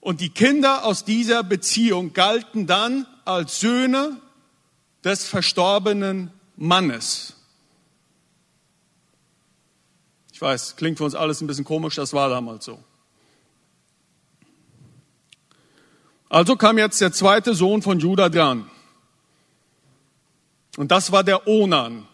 Und 0.00 0.20
die 0.20 0.30
Kinder 0.30 0.84
aus 0.84 1.04
dieser 1.04 1.42
Beziehung 1.42 2.12
galten 2.12 2.66
dann 2.66 3.06
als 3.24 3.60
Söhne 3.60 4.20
des 5.04 5.28
verstorbenen 5.28 6.32
Mannes. 6.56 7.34
Ich 10.32 10.40
weiß, 10.40 10.76
klingt 10.76 10.98
für 10.98 11.04
uns 11.04 11.14
alles 11.14 11.40
ein 11.40 11.46
bisschen 11.46 11.64
komisch, 11.64 11.96
das 11.96 12.12
war 12.12 12.28
damals 12.28 12.64
so. 12.64 12.82
Also 16.28 16.56
kam 16.56 16.78
jetzt 16.78 17.00
der 17.00 17.12
zweite 17.12 17.54
Sohn 17.54 17.82
von 17.82 17.98
Judah 17.98 18.28
dran. 18.28 18.70
Und 20.76 20.90
das 20.90 21.10
war 21.10 21.24
der 21.24 21.48
Onan. 21.48 22.06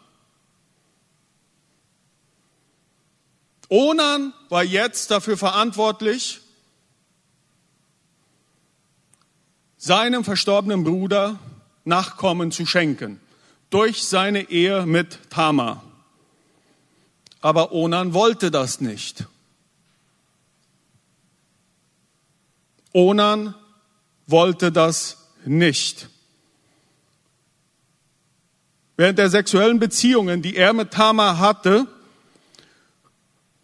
Onan 3.69 4.33
war 4.49 4.63
jetzt 4.63 5.11
dafür 5.11 5.37
verantwortlich, 5.37 6.41
seinem 9.77 10.25
verstorbenen 10.25 10.85
Bruder 10.85 11.39
Nachkommen 11.87 12.51
zu 12.51 12.65
schenken, 12.65 13.21
durch 13.69 14.05
seine 14.05 14.49
Ehe 14.49 14.87
mit 14.87 15.19
Tamar. 15.29 15.83
Aber 17.43 17.73
Onan 17.73 18.15
wollte 18.15 18.51
das 18.51 18.81
nicht. 18.81 19.27
Onan 22.95 23.55
wollte 24.27 24.73
das 24.73 25.29
nicht. 25.45 26.09
Während 28.97 29.19
der 29.19 29.29
sexuellen 29.29 29.81
Beziehungen, 29.81 30.41
die 30.41 30.57
er 30.57 30.73
mit 30.73 30.93
Tamar 30.93 31.39
hatte, 31.39 31.87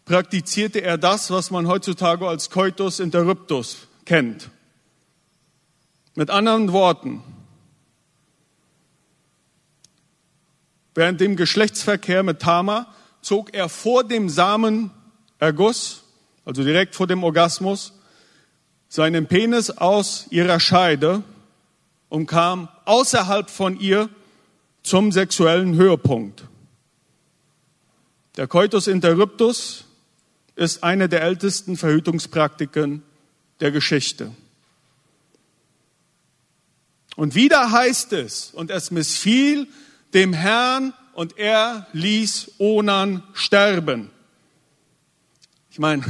praktizierte 0.05 0.81
er 0.81 0.97
das, 0.97 1.31
was 1.31 1.51
man 1.51 1.67
heutzutage 1.67 2.27
als 2.27 2.49
Coitus 2.49 2.99
interruptus 2.99 3.87
kennt. 4.05 4.49
Mit 6.15 6.29
anderen 6.29 6.73
Worten, 6.73 7.23
während 10.93 11.21
dem 11.21 11.37
Geschlechtsverkehr 11.37 12.23
mit 12.23 12.41
Tamar 12.41 12.93
zog 13.21 13.53
er 13.53 13.69
vor 13.69 14.03
dem 14.03 14.27
Samenerguss, 14.27 16.03
also 16.43 16.63
direkt 16.63 16.95
vor 16.95 17.07
dem 17.07 17.23
Orgasmus, 17.23 17.93
seinen 18.91 19.25
Penis 19.25 19.69
aus 19.69 20.25
ihrer 20.31 20.59
Scheide 20.59 21.23
und 22.09 22.27
kam 22.27 22.67
außerhalb 22.83 23.49
von 23.49 23.79
ihr 23.79 24.09
zum 24.83 25.13
sexuellen 25.13 25.75
Höhepunkt. 25.75 26.43
Der 28.35 28.47
Coitus 28.47 28.87
interruptus 28.87 29.85
ist 30.57 30.83
eine 30.83 31.07
der 31.07 31.21
ältesten 31.21 31.77
Verhütungspraktiken 31.77 33.01
der 33.61 33.71
Geschichte. 33.71 34.35
Und 37.15 37.33
wieder 37.33 37.71
heißt 37.71 38.11
es, 38.11 38.51
und 38.51 38.71
es 38.71 38.91
missfiel 38.91 39.69
dem 40.13 40.33
Herrn 40.33 40.93
und 41.13 41.37
er 41.37 41.87
ließ 41.93 42.55
Onan 42.57 43.23
sterben. 43.31 44.09
Ich 45.69 45.79
meine, 45.79 46.03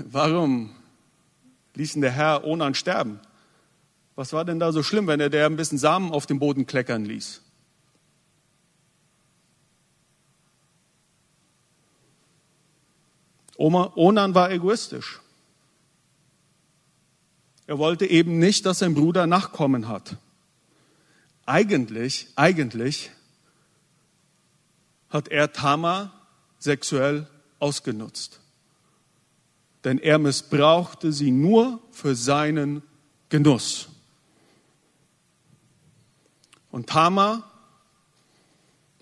warum 0.00 0.74
ließ 1.78 1.92
denn 1.92 2.02
der 2.02 2.10
Herr 2.10 2.44
Onan 2.44 2.74
sterben? 2.74 3.20
Was 4.16 4.32
war 4.32 4.44
denn 4.44 4.58
da 4.58 4.72
so 4.72 4.82
schlimm, 4.82 5.06
wenn 5.06 5.20
er 5.20 5.30
der 5.30 5.46
ein 5.46 5.56
bisschen 5.56 5.78
Samen 5.78 6.10
auf 6.10 6.26
dem 6.26 6.40
Boden 6.40 6.66
kleckern 6.66 7.04
ließ? 7.04 7.40
Onan 13.56 14.34
war 14.34 14.50
egoistisch. 14.50 15.20
Er 17.66 17.78
wollte 17.78 18.06
eben 18.06 18.38
nicht, 18.38 18.66
dass 18.66 18.80
sein 18.80 18.94
Bruder 18.94 19.26
Nachkommen 19.26 19.88
hat. 19.88 20.16
Eigentlich, 21.46 22.28
eigentlich 22.34 23.10
hat 25.10 25.28
er 25.28 25.52
Tama 25.52 26.12
sexuell 26.58 27.28
ausgenutzt. 27.58 28.40
Denn 29.84 29.98
er 29.98 30.18
missbrauchte 30.18 31.12
sie 31.12 31.30
nur 31.30 31.80
für 31.90 32.14
seinen 32.14 32.82
Genuss. 33.28 33.88
Und 36.70 36.88
Tama, 36.88 37.44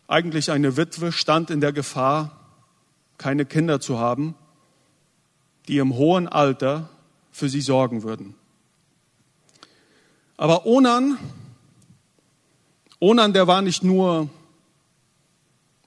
eigentlich 0.06 0.50
eine 0.50 0.76
Witwe, 0.76 1.12
stand 1.12 1.50
in 1.50 1.60
der 1.60 1.72
Gefahr, 1.72 2.38
keine 3.18 3.44
Kinder 3.46 3.80
zu 3.80 3.98
haben 3.98 4.34
die 5.68 5.78
im 5.78 5.94
hohen 5.94 6.28
Alter 6.28 6.88
für 7.30 7.48
sie 7.48 7.60
sorgen 7.60 8.02
würden. 8.02 8.34
Aber 10.36 10.66
Onan, 10.66 11.18
Onan, 12.98 13.32
der 13.32 13.46
war 13.46 13.62
nicht 13.62 13.82
nur 13.82 14.28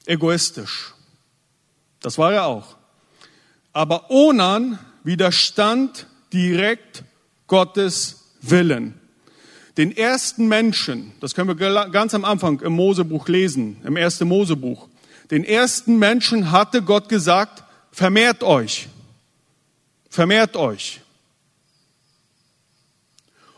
egoistisch. 0.06 0.94
Das 2.02 2.18
war 2.18 2.34
er 2.34 2.46
auch. 2.46 2.76
Aber 3.74 4.10
Onan 4.10 4.80
widerstand 5.04 6.08
direkt 6.34 7.04
Gottes 7.48 8.26
Willen. 8.42 8.94
Den 9.78 9.96
ersten 9.96 10.48
Menschen, 10.48 11.14
das 11.22 11.34
können 11.34 11.48
wir 11.48 11.90
ganz 11.90 12.14
am 12.14 12.26
Anfang 12.26 12.60
im 12.62 12.74
Mosebuch 12.74 13.28
lesen, 13.28 13.78
im 13.84 13.96
ersten 13.96 14.28
Mosebuch. 14.28 14.88
Den 15.32 15.44
ersten 15.44 15.98
Menschen 15.98 16.52
hatte 16.52 16.82
Gott 16.82 17.08
gesagt, 17.10 17.64
vermehrt 17.92 18.44
euch 18.44 18.90
vermehrt 20.10 20.58
euch. 20.58 21.02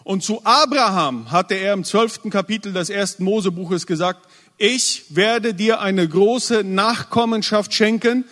Und 0.03 0.23
zu 0.23 0.41
Abraham 0.43 1.31
hatte 1.31 1.55
er 1.55 1.73
im 1.73 1.83
zwölften 1.83 2.29
Kapitel 2.29 2.73
des 2.73 2.89
ersten 2.89 3.23
Mosebuches 3.23 3.87
gesagt, 3.87 4.27
ich 4.57 5.05
werde 5.09 5.53
dir 5.53 5.79
eine 5.79 6.07
große 6.07 6.63
Nachkommenschaft 6.63 7.73
schenken, 7.73 8.25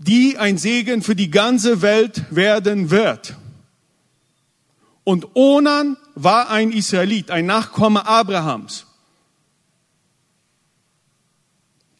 die 0.00 0.38
ein 0.38 0.56
Segen 0.56 1.02
für 1.02 1.14
die 1.14 1.30
ganze 1.30 1.82
Welt 1.82 2.24
werden 2.34 2.90
wird. 2.90 3.36
Und 5.04 5.28
Onan 5.34 5.96
war 6.14 6.48
ein 6.50 6.72
Israelit, 6.72 7.30
ein 7.30 7.46
Nachkomme 7.46 8.06
Abrahams, 8.06 8.86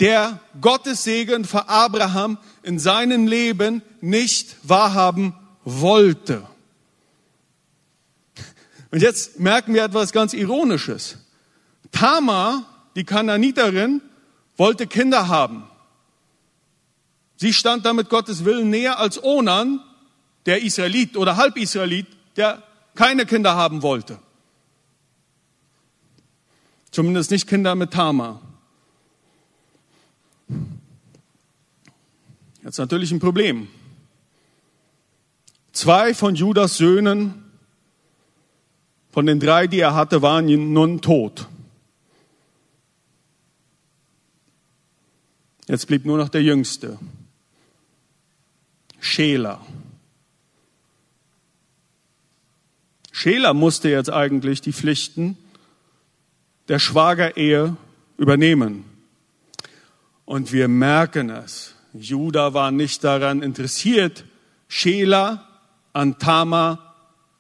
der 0.01 0.41
Gottes 0.63 1.05
Segen 1.05 1.45
für 1.45 1.69
Abraham 1.69 2.39
in 2.63 2.79
seinem 2.79 3.27
Leben 3.27 3.83
nicht 4.01 4.57
wahrhaben 4.63 5.35
wollte. 5.65 6.47
Und 8.91 9.03
jetzt 9.03 9.39
merken 9.39 9.75
wir 9.75 9.85
etwas 9.85 10.13
ganz 10.13 10.33
Ironisches. 10.33 11.19
Tamar, 11.93 12.65
die 12.97 13.05
Kananiterin, 13.05 14.01
wollte 14.57 14.87
Kinder 14.87 15.29
haben. 15.29 15.65
Sie 17.41 17.55
stand 17.55 17.87
damit 17.87 18.11
Gottes 18.11 18.45
Willen 18.45 18.69
näher 18.69 18.99
als 18.99 19.25
Onan, 19.25 19.81
der 20.45 20.63
Israelit 20.63 21.17
oder 21.17 21.39
Halbisraelit, 21.39 22.07
der 22.37 22.63
keine 22.95 23.25
Kinder 23.25 23.57
haben 23.57 23.81
wollte. 23.81 24.19
Zumindest 26.91 27.31
nicht 27.31 27.49
Kinder 27.49 27.75
mit 27.75 27.93
Tamar. 27.93 28.43
Jetzt 32.63 32.77
natürlich 32.77 33.11
ein 33.11 33.21
Problem. 33.21 33.69
Zwei 35.73 36.13
von 36.13 36.35
Judas 36.35 36.77
Söhnen, 36.77 37.51
von 39.13 39.25
den 39.25 39.41
drei, 39.41 39.67
die 39.67 39.81
er 39.81 39.95
hatte, 39.95 40.21
waren 40.21 40.45
nun 40.75 41.01
tot. 41.01 41.49
Jetzt 45.69 45.87
blieb 45.87 46.05
nur 46.05 46.19
noch 46.19 46.29
der 46.29 46.43
Jüngste, 46.43 46.99
Schela. 49.01 49.61
Schela 53.11 53.53
musste 53.53 53.91
jetzt 53.91 54.11
eigentlich 54.11 54.61
die 54.61 54.73
Pflichten 54.73 55.37
der 56.69 56.79
Schwagerehe 56.79 57.77
übernehmen. 58.17 58.85
Und 60.25 60.53
wir 60.53 60.69
merken 60.69 61.31
es. 61.31 61.75
Judah 61.93 62.55
war 62.55 62.71
nicht 62.71 63.03
daran 63.03 63.43
interessiert, 63.43 64.25
Schela 64.69 65.49
an 65.93 66.19
Tama 66.19 66.95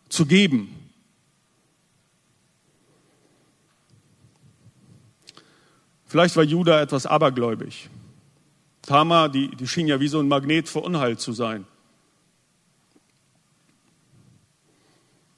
zu 0.09 0.27
geben. 0.27 0.75
Vielleicht 6.07 6.35
war 6.35 6.42
Judah 6.42 6.81
etwas 6.83 7.07
abergläubig. 7.07 7.88
Tama, 8.83 9.29
die, 9.29 9.49
die 9.55 9.69
schien 9.69 9.87
ja 9.87 10.01
wie 10.01 10.09
so 10.09 10.21
ein 10.21 10.29
Magnet 10.29 10.69
für 10.69 10.81
Unheil 10.81 11.19
zu 11.19 11.33
sein. 11.33 11.66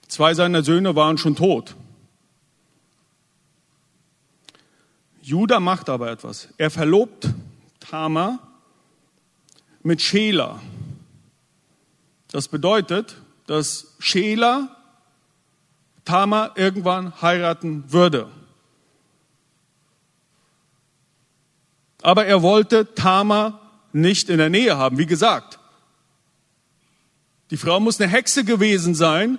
Zwei 0.08 0.34
seiner 0.34 0.62
Söhne 0.62 0.94
waren 0.94 1.18
schon 1.18 1.36
tot. 1.36 1.74
Judah 5.22 5.60
macht 5.60 5.88
aber 5.88 6.10
etwas. 6.10 6.48
Er 6.58 6.70
verlobt 6.70 7.28
Tama 7.80 8.40
mit 9.82 10.02
Schela. 10.02 10.60
Das 12.28 12.48
bedeutet, 12.48 13.16
dass 13.46 13.94
Schela 13.98 14.76
Tama 16.04 16.50
irgendwann 16.56 17.22
heiraten 17.22 17.84
würde. 17.92 18.28
Aber 22.02 22.26
er 22.26 22.42
wollte 22.42 22.94
Tama 22.94 23.60
nicht 23.92 24.28
in 24.28 24.38
der 24.38 24.50
Nähe 24.50 24.76
haben. 24.76 24.98
Wie 24.98 25.06
gesagt, 25.06 25.58
die 27.50 27.56
Frau 27.56 27.80
muss 27.80 28.00
eine 28.00 28.10
Hexe 28.10 28.44
gewesen 28.44 28.94
sein, 28.94 29.38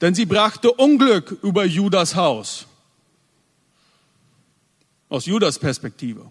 denn 0.00 0.14
sie 0.14 0.26
brachte 0.26 0.72
Unglück 0.72 1.38
über 1.42 1.64
Judas 1.64 2.14
Haus. 2.14 2.66
Aus 5.08 5.26
Judas 5.26 5.58
Perspektive. 5.58 6.30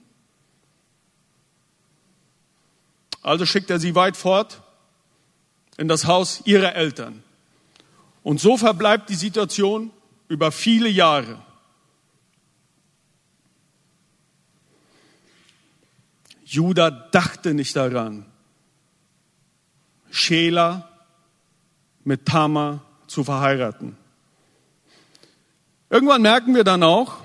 Also 3.21 3.45
schickt 3.45 3.69
er 3.69 3.79
sie 3.79 3.95
weit 3.95 4.17
fort 4.17 4.61
in 5.77 5.87
das 5.87 6.05
Haus 6.05 6.41
ihrer 6.45 6.75
Eltern. 6.75 7.23
Und 8.23 8.39
so 8.39 8.57
verbleibt 8.57 9.09
die 9.09 9.15
Situation 9.15 9.91
über 10.27 10.51
viele 10.51 10.89
Jahre. 10.89 11.44
Judah 16.45 16.91
dachte 16.91 17.53
nicht 17.55 17.75
daran, 17.75 18.25
Schela 20.11 20.89
mit 22.03 22.25
Tamar 22.25 22.85
zu 23.07 23.23
verheiraten. 23.23 23.97
Irgendwann 25.89 26.21
merken 26.21 26.55
wir 26.55 26.63
dann 26.63 26.83
auch, 26.83 27.17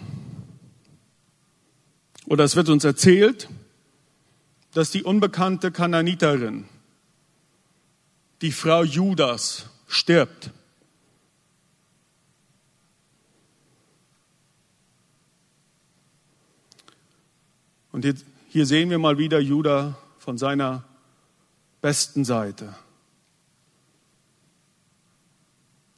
oder 2.27 2.45
es 2.45 2.57
wird 2.57 2.71
uns 2.71 2.85
erzählt, 2.85 3.49
dass 4.73 4.91
die 4.91 5.03
unbekannte 5.03 5.71
Kananiterin, 5.71 6.67
die 8.41 8.53
Frau 8.53 8.83
Judas, 8.85 9.67
stirbt. 9.87 10.51
Und 17.93 18.05
hier 18.53 18.67
sehen 18.67 18.91
wir 18.91 18.99
mal 18.99 19.17
wieder 19.17 19.39
Judah 19.39 19.97
von 20.19 20.37
seiner 20.37 20.83
besten 21.81 22.25
Seite. 22.25 22.75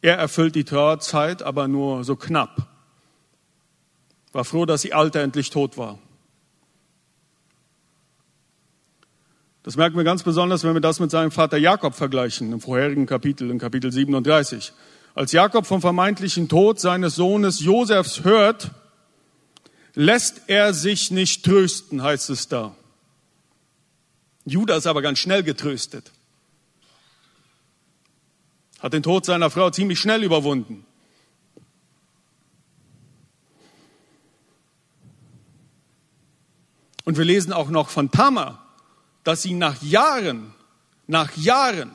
Er 0.03 0.19
erfüllt 0.19 0.55
die 0.55 0.65
Trauerzeit, 0.65 1.43
aber 1.43 1.67
nur 1.67 2.05
so 2.05 2.15
knapp. 2.15 2.69
War 4.33 4.45
froh, 4.45 4.67
dass 4.67 4.83
die 4.83 4.93
Alte 4.93 5.23
endlich 5.23 5.49
tot 5.49 5.79
war. 5.79 5.99
Das 9.63 9.77
merken 9.77 9.97
wir 9.97 10.05
ganz 10.05 10.23
besonders, 10.23 10.63
wenn 10.63 10.75
wir 10.75 10.83
das 10.83 11.01
mit 11.01 11.11
seinem 11.11 11.31
Vater 11.31 11.57
Jakob 11.57 11.95
vergleichen, 11.95 12.53
im 12.53 12.61
vorherigen 12.61 13.07
Kapitel, 13.07 13.51
in 13.51 13.59
Kapitel 13.59 13.91
37. 13.91 14.75
Als 15.15 15.33
Jakob 15.33 15.65
vom 15.65 15.81
vermeintlichen 15.81 16.51
Tod 16.51 16.79
seines 16.81 17.15
Sohnes 17.15 17.61
Josefs 17.61 18.25
hört, 18.25 18.73
lässt 19.95 20.43
er 20.47 20.75
sich 20.75 21.11
nicht 21.11 21.45
trösten, 21.45 22.03
heißt 22.03 22.31
es 22.31 22.49
da. 22.49 22.75
Judas 24.45 24.79
ist 24.79 24.87
aber 24.87 25.03
ganz 25.03 25.19
schnell 25.19 25.43
getröstet 25.43 26.11
hat 28.83 28.93
den 28.93 29.05
Tod 29.05 29.25
seiner 29.25 29.49
Frau 29.49 29.71
ziemlich 29.71 30.01
schnell 30.01 30.25
überwunden. 30.25 30.85
Und 37.05 37.17
wir 37.17 37.25
lesen 37.25 37.53
auch 37.53 37.69
noch 37.69 37.91
von 37.91 38.11
Tamar, 38.11 38.67
dass 39.23 39.43
sie 39.43 39.55
nach 39.55 39.81
Jahren, 39.83 40.53
nach 41.07 41.37
Jahren 41.37 41.93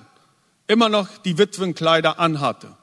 immer 0.68 0.88
noch 0.88 1.18
die 1.18 1.38
Witwenkleider 1.38 2.20
anhatte. 2.20 2.77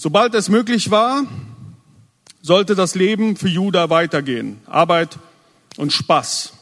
Sobald 0.00 0.32
es 0.36 0.48
möglich 0.48 0.92
war, 0.92 1.26
sollte 2.40 2.76
das 2.76 2.94
Leben 2.94 3.34
für 3.34 3.48
Judah 3.48 3.90
weitergehen. 3.90 4.60
Arbeit 4.66 5.18
und 5.76 5.92
Spaß. 5.92 6.52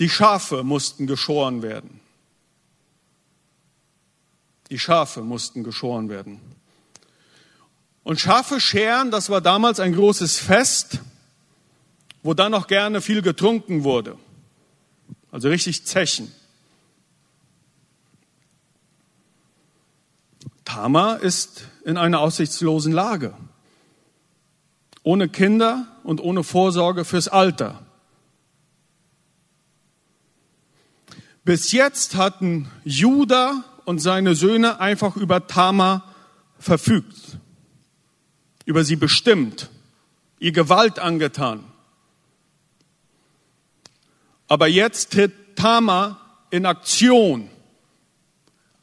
Die 0.00 0.08
Schafe 0.08 0.64
mussten 0.64 1.06
geschoren 1.06 1.62
werden. 1.62 2.00
Die 4.70 4.80
Schafe 4.80 5.22
mussten 5.22 5.62
geschoren 5.62 6.08
werden. 6.08 6.40
Und 8.02 8.18
Schafe 8.18 8.60
scheren, 8.60 9.12
das 9.12 9.30
war 9.30 9.40
damals 9.40 9.78
ein 9.78 9.92
großes 9.92 10.40
Fest, 10.40 10.98
wo 12.24 12.34
dann 12.34 12.50
noch 12.50 12.66
gerne 12.66 13.00
viel 13.00 13.22
getrunken 13.22 13.84
wurde. 13.84 14.18
Also 15.30 15.48
richtig 15.48 15.84
Zechen. 15.86 16.32
Tamar 20.68 21.20
ist 21.20 21.62
in 21.86 21.96
einer 21.96 22.20
aussichtslosen 22.20 22.92
Lage. 22.92 23.32
Ohne 25.02 25.30
Kinder 25.30 25.86
und 26.02 26.20
ohne 26.20 26.44
Vorsorge 26.44 27.06
fürs 27.06 27.26
Alter. 27.26 27.86
Bis 31.42 31.72
jetzt 31.72 32.16
hatten 32.16 32.70
Judah 32.84 33.64
und 33.86 34.00
seine 34.00 34.34
Söhne 34.34 34.78
einfach 34.78 35.16
über 35.16 35.46
Tamar 35.46 36.14
verfügt, 36.58 37.38
über 38.66 38.84
sie 38.84 38.96
bestimmt, 38.96 39.70
ihr 40.38 40.52
Gewalt 40.52 40.98
angetan. 40.98 41.64
Aber 44.48 44.66
jetzt 44.66 45.12
tritt 45.12 45.56
Tamar 45.56 46.20
in 46.50 46.66
Aktion, 46.66 47.48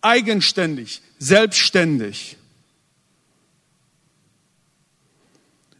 eigenständig, 0.02 1.04
selbstständig. 1.19 2.38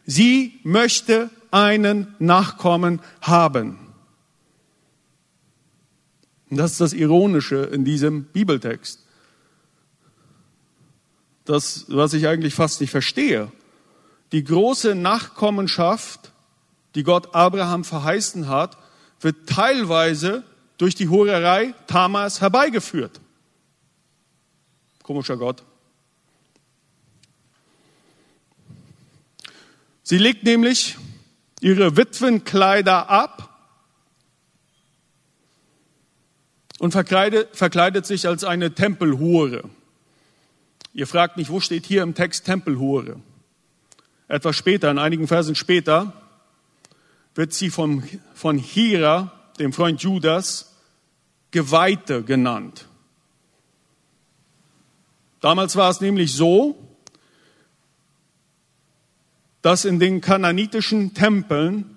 Sie 0.06 0.60
möchte 0.62 1.30
einen 1.50 2.14
Nachkommen 2.18 3.00
haben. 3.20 3.78
Und 6.48 6.58
das 6.58 6.72
ist 6.72 6.80
das 6.80 6.92
Ironische 6.92 7.56
in 7.56 7.84
diesem 7.84 8.24
Bibeltext. 8.24 9.04
Das, 11.44 11.86
was 11.88 12.12
ich 12.12 12.26
eigentlich 12.28 12.54
fast 12.54 12.80
nicht 12.80 12.90
verstehe. 12.90 13.50
Die 14.32 14.44
große 14.44 14.94
Nachkommenschaft, 14.94 16.32
die 16.94 17.02
Gott 17.02 17.34
Abraham 17.34 17.84
verheißen 17.84 18.48
hat, 18.48 18.76
wird 19.20 19.48
teilweise 19.48 20.44
durch 20.78 20.94
die 20.94 21.08
Hurerei 21.08 21.74
Tamas 21.86 22.40
herbeigeführt. 22.40 23.20
Komischer 25.06 25.36
Gott. 25.36 25.62
Sie 30.02 30.18
legt 30.18 30.42
nämlich 30.42 30.96
ihre 31.60 31.96
Witwenkleider 31.96 33.08
ab 33.08 33.56
und 36.80 36.90
verkleidet, 36.90 38.04
sich 38.04 38.26
als 38.26 38.42
eine 38.42 38.74
Tempelhure. 38.74 39.70
Ihr 40.92 41.06
fragt 41.06 41.36
mich, 41.36 41.50
wo 41.50 41.60
steht 41.60 41.86
hier 41.86 42.02
im 42.02 42.16
Text 42.16 42.44
Tempelhure? 42.44 43.20
Etwas 44.26 44.56
später, 44.56 44.90
in 44.90 44.98
einigen 44.98 45.28
Versen 45.28 45.54
später, 45.54 46.20
wird 47.36 47.52
sie 47.52 47.70
vom, 47.70 48.02
von 48.34 48.58
Hira, 48.58 49.30
dem 49.60 49.72
Freund 49.72 50.02
Judas, 50.02 50.74
Geweihte 51.52 52.24
genannt. 52.24 52.88
Damals 55.46 55.76
war 55.76 55.90
es 55.90 56.00
nämlich 56.00 56.34
so, 56.34 56.76
dass 59.62 59.84
in 59.84 60.00
den 60.00 60.20
kananitischen 60.20 61.14
Tempeln, 61.14 61.96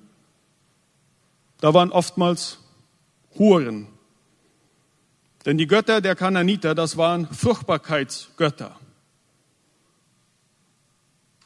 da 1.60 1.74
waren 1.74 1.92
oftmals 1.92 2.60
Huren 3.40 3.88
denn 5.46 5.58
die 5.58 5.66
Götter 5.66 6.00
der 6.00 6.16
Kananiter, 6.16 6.76
das 6.76 6.96
waren 6.96 7.26
Fruchtbarkeitsgötter. 7.26 8.76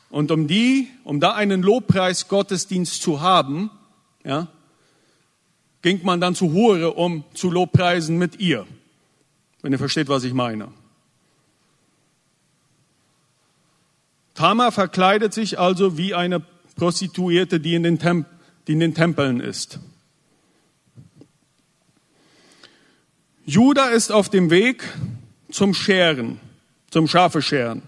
Und 0.09 0.29
um 0.29 0.45
die, 0.45 0.89
um 1.05 1.21
da 1.21 1.35
einen 1.35 1.61
Lobpreis 1.63 2.27
Gottesdienst 2.27 3.01
zu 3.01 3.21
haben, 3.21 3.71
ja, 4.25 4.49
ging 5.81 6.01
man 6.03 6.19
dann 6.19 6.35
zu 6.35 6.51
Hure, 6.51 6.95
um 6.95 7.23
zu 7.33 7.49
Lobpreisen 7.49 8.17
mit 8.17 8.41
ihr. 8.41 8.67
Wenn 9.61 9.71
ihr 9.71 9.79
versteht, 9.79 10.09
was 10.09 10.25
ich 10.25 10.33
meine. 10.33 10.67
Tamar 14.33 14.71
verkleidet 14.71 15.33
sich 15.33 15.59
also 15.59 15.97
wie 15.97 16.13
eine 16.13 16.41
Prostituierte, 16.75 17.59
die 17.59 17.75
in 17.75 17.83
den, 17.83 17.99
Temp 17.99 18.27
die 18.67 18.73
in 18.73 18.79
den 18.79 18.95
Tempeln 18.95 19.39
ist. 19.39 19.79
Judah 23.45 23.89
ist 23.89 24.11
auf 24.11 24.29
dem 24.29 24.49
Weg 24.49 24.83
zum 25.51 25.73
Scheren, 25.73 26.39
zum 26.89 27.07
Schafe 27.07 27.41
scheren. 27.41 27.83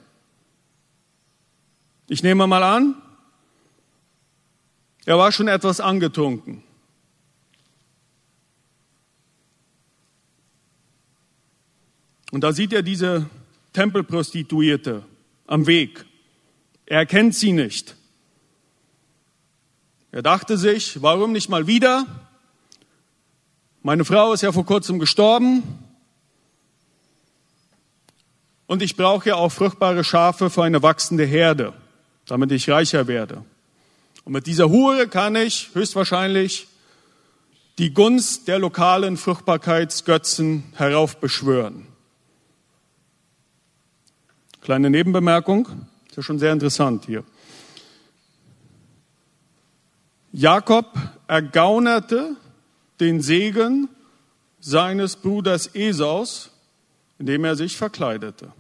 Ich 2.08 2.22
nehme 2.22 2.46
mal 2.46 2.62
an, 2.62 2.96
er 5.06 5.18
war 5.18 5.32
schon 5.32 5.48
etwas 5.48 5.80
angetrunken. 5.80 6.64
Und 12.32 12.42
da 12.42 12.52
sieht 12.52 12.74
er 12.74 12.84
diese 12.84 13.30
Tempelprostituierte 13.74 15.06
am 15.48 15.68
Weg. 15.68 16.06
Er 16.86 17.00
erkennt 17.00 17.36
sie 17.36 17.52
nicht. 17.52 17.96
Er 20.12 20.22
dachte 20.22 20.58
sich, 20.58 21.02
warum 21.02 21.32
nicht 21.32 21.50
mal 21.50 21.68
wieder? 21.68 22.06
Meine 23.82 24.06
Frau 24.06 24.34
ist 24.34 24.42
ja 24.42 24.52
vor 24.52 24.66
kurzem 24.66 25.00
gestorben 25.00 25.64
und 28.68 28.82
ich 28.82 28.96
brauche 28.96 29.30
ja 29.30 29.36
auch 29.36 29.52
fruchtbare 29.52 30.04
Schafe 30.04 30.50
für 30.50 30.64
eine 30.64 30.82
wachsende 30.82 31.26
Herde. 31.26 31.74
damit 32.26 32.52
ich 32.52 32.70
reicher 32.70 33.08
werde. 33.08 33.44
Und 34.24 34.34
mit 34.34 34.48
dieser 34.48 34.70
Hure 34.70 35.08
kann 35.08 35.36
ich 35.36 35.70
höchstwahrscheinlich 35.74 36.68
die 37.78 37.94
Gunst 37.94 38.48
der 38.48 38.60
lokalen 38.60 39.18
Fruchtbarkeitsgötzen 39.18 40.64
heraufbeschwören. 40.76 41.88
Kleine 44.62 44.90
Nebenbemerkung, 44.90 45.68
ist 46.16 46.20
ja 46.20 46.24
schon 46.24 46.40
sehr 46.40 46.54
interessant 46.54 47.04
hier. 47.08 47.26
Jakob 50.32 50.98
ergaunerte 51.28 52.38
den 53.02 53.20
Segen 53.20 53.90
seines 54.62 55.18
Bruders 55.18 55.76
Esaus, 55.76 56.52
indem 57.20 57.44
er 57.44 57.58
sich 57.58 57.76
verkleidete. 57.76 58.54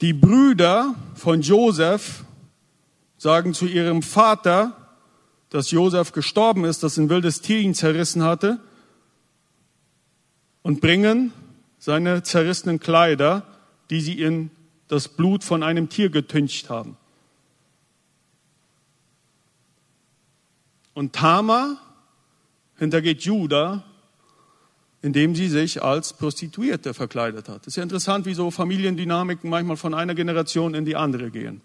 Die 0.00 0.14
Brüder 0.14 0.94
von 1.14 1.42
Josef 1.42 2.24
sagen 3.18 3.52
zu 3.52 3.66
ihrem 3.66 4.00
Vater, 4.00 4.74
dass 5.50 5.70
Josef 5.70 6.12
gestorben 6.12 6.64
ist, 6.64 6.82
dass 6.82 6.96
ein 6.96 7.10
wildes 7.10 7.42
Tier 7.42 7.58
ihn 7.58 7.74
zerrissen 7.74 8.22
hatte, 8.22 8.58
und 10.62 10.80
bringen 10.80 11.32
seine 11.82 12.22
zerrissenen 12.22 12.78
Kleider, 12.78 13.44
die 13.90 14.00
sie 14.00 14.20
in 14.20 14.52
das 14.86 15.08
Blut 15.08 15.42
von 15.42 15.64
einem 15.64 15.88
Tier 15.88 16.10
getüncht 16.10 16.70
haben. 16.70 16.96
Und 20.94 21.12
Tamar 21.12 21.78
hintergeht 22.76 23.22
Judah, 23.22 23.82
indem 25.00 25.34
sie 25.34 25.48
sich 25.48 25.82
als 25.82 26.12
Prostituierte 26.12 26.94
verkleidet 26.94 27.48
hat. 27.48 27.62
Es 27.62 27.72
ist 27.72 27.76
ja 27.78 27.82
interessant, 27.82 28.26
wie 28.26 28.34
so 28.34 28.52
Familiendynamiken 28.52 29.50
manchmal 29.50 29.76
von 29.76 29.92
einer 29.92 30.14
Generation 30.14 30.74
in 30.74 30.84
die 30.84 30.94
andere 30.94 31.32
gehen. 31.32 31.62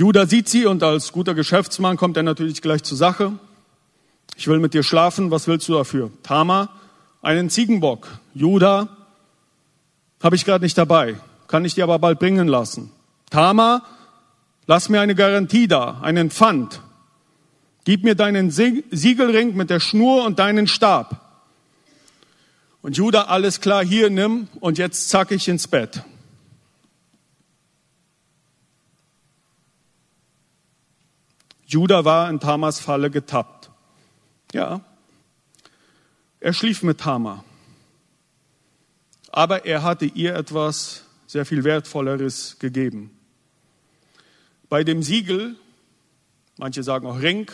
Judah 0.00 0.26
sieht 0.26 0.48
sie 0.48 0.64
und 0.64 0.82
als 0.82 1.12
guter 1.12 1.34
Geschäftsmann 1.34 1.98
kommt 1.98 2.16
er 2.16 2.22
natürlich 2.22 2.62
gleich 2.62 2.82
zur 2.82 2.96
Sache. 2.96 3.32
Ich 4.34 4.48
will 4.48 4.58
mit 4.58 4.72
dir 4.72 4.82
schlafen, 4.82 5.30
was 5.30 5.46
willst 5.46 5.68
du 5.68 5.74
dafür? 5.74 6.10
Tama, 6.22 6.70
einen 7.20 7.50
Ziegenbock. 7.50 8.08
Judah, 8.32 8.88
habe 10.22 10.36
ich 10.36 10.46
gerade 10.46 10.64
nicht 10.64 10.78
dabei, 10.78 11.16
kann 11.48 11.66
ich 11.66 11.74
dir 11.74 11.84
aber 11.84 11.98
bald 11.98 12.18
bringen 12.18 12.48
lassen. 12.48 12.90
Tama, 13.28 13.82
lass 14.66 14.88
mir 14.88 15.02
eine 15.02 15.14
Garantie 15.14 15.68
da, 15.68 16.00
einen 16.00 16.30
Pfand. 16.30 16.80
Gib 17.84 18.02
mir 18.02 18.14
deinen 18.14 18.50
Siegelring 18.50 19.54
mit 19.54 19.68
der 19.68 19.80
Schnur 19.80 20.24
und 20.24 20.38
deinen 20.38 20.66
Stab. 20.66 21.20
Und 22.80 22.96
Judah, 22.96 23.28
alles 23.28 23.60
klar, 23.60 23.84
hier 23.84 24.08
nimm 24.08 24.48
und 24.60 24.78
jetzt 24.78 25.10
zack 25.10 25.30
ich 25.30 25.46
ins 25.46 25.68
Bett. 25.68 26.02
Judah 31.70 32.04
war 32.04 32.28
in 32.28 32.40
Tamas 32.40 32.80
Falle 32.80 33.10
getappt. 33.10 33.70
Ja, 34.52 34.80
er 36.40 36.52
schlief 36.52 36.82
mit 36.82 36.98
Tamar. 36.98 37.44
Aber 39.30 39.64
er 39.64 39.84
hatte 39.84 40.06
ihr 40.06 40.34
etwas 40.34 41.04
sehr 41.28 41.46
viel 41.46 41.62
Wertvolleres 41.62 42.58
gegeben. 42.58 43.16
Bei 44.68 44.82
dem 44.82 45.04
Siegel, 45.04 45.54
manche 46.58 46.82
sagen 46.82 47.06
auch 47.06 47.20
Ring, 47.20 47.48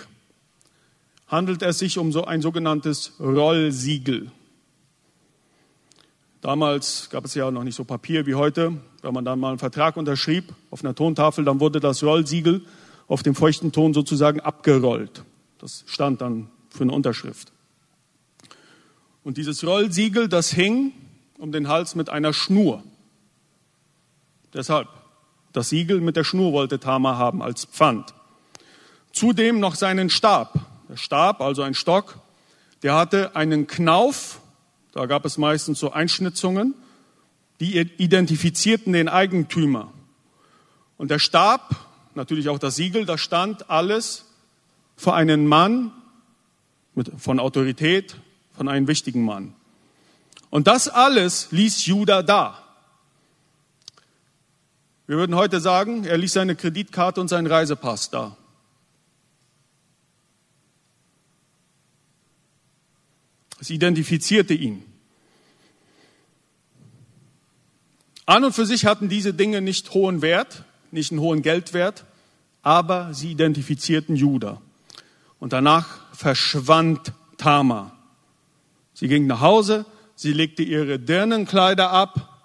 handelt 1.27 1.61
es 1.61 1.79
sich 1.79 1.99
um 1.99 2.11
so 2.11 2.25
ein 2.25 2.41
sogenanntes 2.41 3.13
Rollsiegel. 3.21 4.31
Damals 6.41 7.11
gab 7.11 7.27
es 7.27 7.35
ja 7.35 7.51
noch 7.51 7.65
nicht 7.65 7.75
so 7.75 7.85
Papier 7.85 8.25
wie 8.25 8.35
heute. 8.35 8.81
Wenn 9.03 9.13
man 9.13 9.27
dann 9.27 9.41
mal 9.41 9.51
einen 9.51 9.59
Vertrag 9.59 9.99
unterschrieb 9.99 10.55
auf 10.71 10.83
einer 10.83 10.95
Tontafel, 10.95 11.45
dann 11.45 11.61
wurde 11.61 11.81
das 11.81 12.03
Rollsiegel 12.03 12.65
auf 13.09 13.23
dem 13.23 13.35
feuchten 13.35 13.73
Ton 13.73 13.95
sozusagen 13.95 14.41
abgerollt. 14.41 15.25
Das 15.59 15.85
stand 15.87 16.21
dann 16.21 16.49
für 16.71 16.83
eine 16.83 16.93
Unterschrift. 16.93 17.53
Und 19.25 19.37
dieses 19.39 19.65
Rollsiegel, 19.65 20.29
das 20.29 20.51
hing 20.51 20.93
um 21.39 21.53
den 21.53 21.69
Hals 21.69 21.95
mit 21.95 22.09
einer 22.09 22.33
Schnur. 22.33 22.83
Deshalb, 24.55 24.89
das 25.53 25.69
Siegel 25.69 26.01
mit 26.01 26.17
der 26.17 26.25
Schnur 26.25 26.53
wollte 26.53 26.79
Tamar 26.79 27.19
haben 27.19 27.43
als 27.43 27.65
Pfand. 27.65 28.15
Zudem 29.13 29.61
noch 29.61 29.75
seinen 29.75 30.11
Stab. 30.11 30.59
Der 30.89 30.97
Stab, 30.97 31.41
also 31.41 31.63
ein 31.63 31.75
Stock, 31.75 32.19
der 32.83 32.95
hatte 32.95 33.35
einen 33.35 33.67
Knauf, 33.67 34.41
da 34.93 35.07
gab 35.07 35.25
es 35.25 35.39
meistens 35.39 35.81
so 35.81 35.93
Einschnitzungen, 35.93 36.75
die 37.61 37.79
identifizierten 37.79 38.93
den 38.93 39.09
Eigentümer. 39.09 39.93
Und 40.99 41.11
der 41.11 41.19
Stab 41.19 41.86
natürlich 42.17 42.49
auch 42.49 42.59
das 42.59 42.77
Siegel, 42.77 43.05
da 43.05 43.19
stand 43.19 43.71
alles 43.71 44.25
für 44.97 45.15
einen 45.15 45.47
Mann 45.47 45.93
mit, 46.95 47.13
von 47.19 47.39
Autorität, 47.39 48.17
von 48.57 48.69
einem 48.69 48.89
wichtigen 48.89 49.25
Mann. 49.25 49.55
Und 50.51 50.67
das 50.67 50.89
alles 50.89 51.53
ließ 51.53 51.87
Judah 51.87 52.23
da. 52.23 52.63
Wir 55.07 55.19
würden 55.19 55.37
heute 55.37 55.61
sagen, 55.61 56.05
er 56.05 56.19
ließ 56.19 56.33
seine 56.33 56.57
Kreditkarte 56.57 57.21
und 57.21 57.29
seinen 57.29 57.47
Reisepass 57.47 58.11
da. 58.11 58.37
Es 63.61 63.71
identifizierte 63.71 64.55
ihn. 64.55 64.83
An 68.27 68.45
und 68.45 68.53
für 68.53 68.67
sich 68.67 68.87
hatten 68.87 69.09
diese 69.09 69.33
Dinge 69.33 69.61
nicht 69.61 69.95
hohen 69.95 70.21
Wert, 70.21 70.65
nicht 70.97 71.13
einen 71.13 71.21
hohen 71.21 71.43
Geldwert, 71.43 72.05
aber 72.63 73.15
sie 73.15 73.31
identifizierten 73.31 74.17
Judah. 74.17 74.61
Und 75.39 75.53
danach 75.53 76.01
verschwand 76.13 77.13
Tama. 77.37 77.93
Sie 78.95 79.07
ging 79.07 79.27
nach 79.27 79.41
Hause, 79.41 79.85
sie 80.17 80.33
legte 80.33 80.63
ihre 80.63 80.99
Dirnenkleider 80.99 81.91
ab 81.91 82.41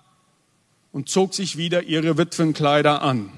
und 0.92 1.08
zog 1.10 1.34
sich 1.34 1.58
wieder 1.58 1.84
ihre 1.84 2.18
Witwenkleider 2.18 3.02
an. 3.02 3.32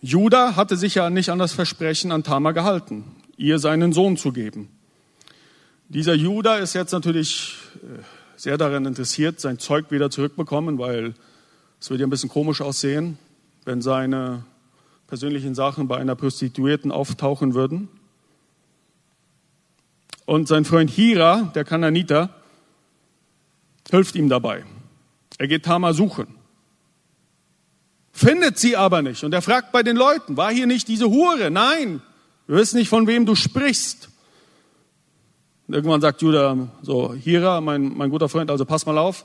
Judah 0.00 0.56
hatte 0.56 0.76
sich 0.76 0.96
ja 0.96 1.10
nicht 1.10 1.28
an 1.28 1.38
das 1.38 1.52
Versprechen 1.52 2.10
an 2.10 2.24
Tama 2.24 2.52
gehalten, 2.52 3.04
ihr 3.36 3.58
seinen 3.58 3.92
Sohn 3.92 4.16
zu 4.16 4.32
geben. 4.32 4.68
Dieser 5.88 6.14
Judah 6.14 6.56
ist 6.56 6.72
jetzt 6.72 6.92
natürlich 6.92 7.61
sehr 8.36 8.58
daran 8.58 8.86
interessiert, 8.86 9.40
sein 9.40 9.58
Zeug 9.58 9.90
wieder 9.90 10.10
zurückbekommen, 10.10 10.78
weil 10.78 11.14
es 11.80 11.90
wird 11.90 12.00
ja 12.00 12.06
ein 12.06 12.10
bisschen 12.10 12.28
komisch 12.28 12.60
aussehen, 12.60 13.18
wenn 13.64 13.82
seine 13.82 14.44
persönlichen 15.06 15.54
Sachen 15.54 15.88
bei 15.88 15.98
einer 15.98 16.14
Prostituierten 16.14 16.90
auftauchen 16.90 17.54
würden. 17.54 17.88
Und 20.24 20.48
sein 20.48 20.64
Freund 20.64 20.90
Hira, 20.90 21.52
der 21.54 21.64
Kananiter, 21.64 22.30
hilft 23.90 24.14
ihm 24.14 24.28
dabei. 24.28 24.64
Er 25.38 25.48
geht 25.48 25.64
Tamar 25.64 25.92
suchen. 25.92 26.28
Findet 28.12 28.58
sie 28.58 28.76
aber 28.76 29.02
nicht. 29.02 29.24
Und 29.24 29.32
er 29.32 29.42
fragt 29.42 29.72
bei 29.72 29.82
den 29.82 29.96
Leuten, 29.96 30.36
war 30.36 30.52
hier 30.52 30.66
nicht 30.66 30.88
diese 30.88 31.10
Hure? 31.10 31.50
Nein, 31.50 32.00
wir 32.46 32.56
wissen 32.56 32.78
nicht, 32.78 32.88
von 32.88 33.06
wem 33.06 33.26
du 33.26 33.34
sprichst. 33.34 34.08
Und 35.68 35.74
irgendwann 35.74 36.00
sagt 36.00 36.22
Judah 36.22 36.68
so, 36.82 37.14
Hira, 37.14 37.60
mein, 37.60 37.96
mein 37.96 38.10
guter 38.10 38.28
Freund, 38.28 38.50
also 38.50 38.64
pass 38.64 38.86
mal 38.86 38.98
auf, 38.98 39.24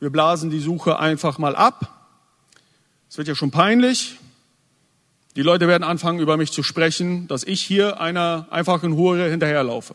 wir 0.00 0.10
blasen 0.10 0.50
die 0.50 0.60
Suche 0.60 0.98
einfach 0.98 1.38
mal 1.38 1.56
ab. 1.56 2.08
Es 3.08 3.18
wird 3.18 3.28
ja 3.28 3.34
schon 3.34 3.50
peinlich. 3.50 4.16
Die 5.34 5.42
Leute 5.42 5.68
werden 5.68 5.84
anfangen, 5.84 6.20
über 6.20 6.36
mich 6.36 6.52
zu 6.52 6.62
sprechen, 6.62 7.28
dass 7.28 7.44
ich 7.44 7.62
hier 7.62 8.00
einer 8.00 8.46
einfachen 8.50 8.96
Hure 8.96 9.30
hinterherlaufe. 9.30 9.94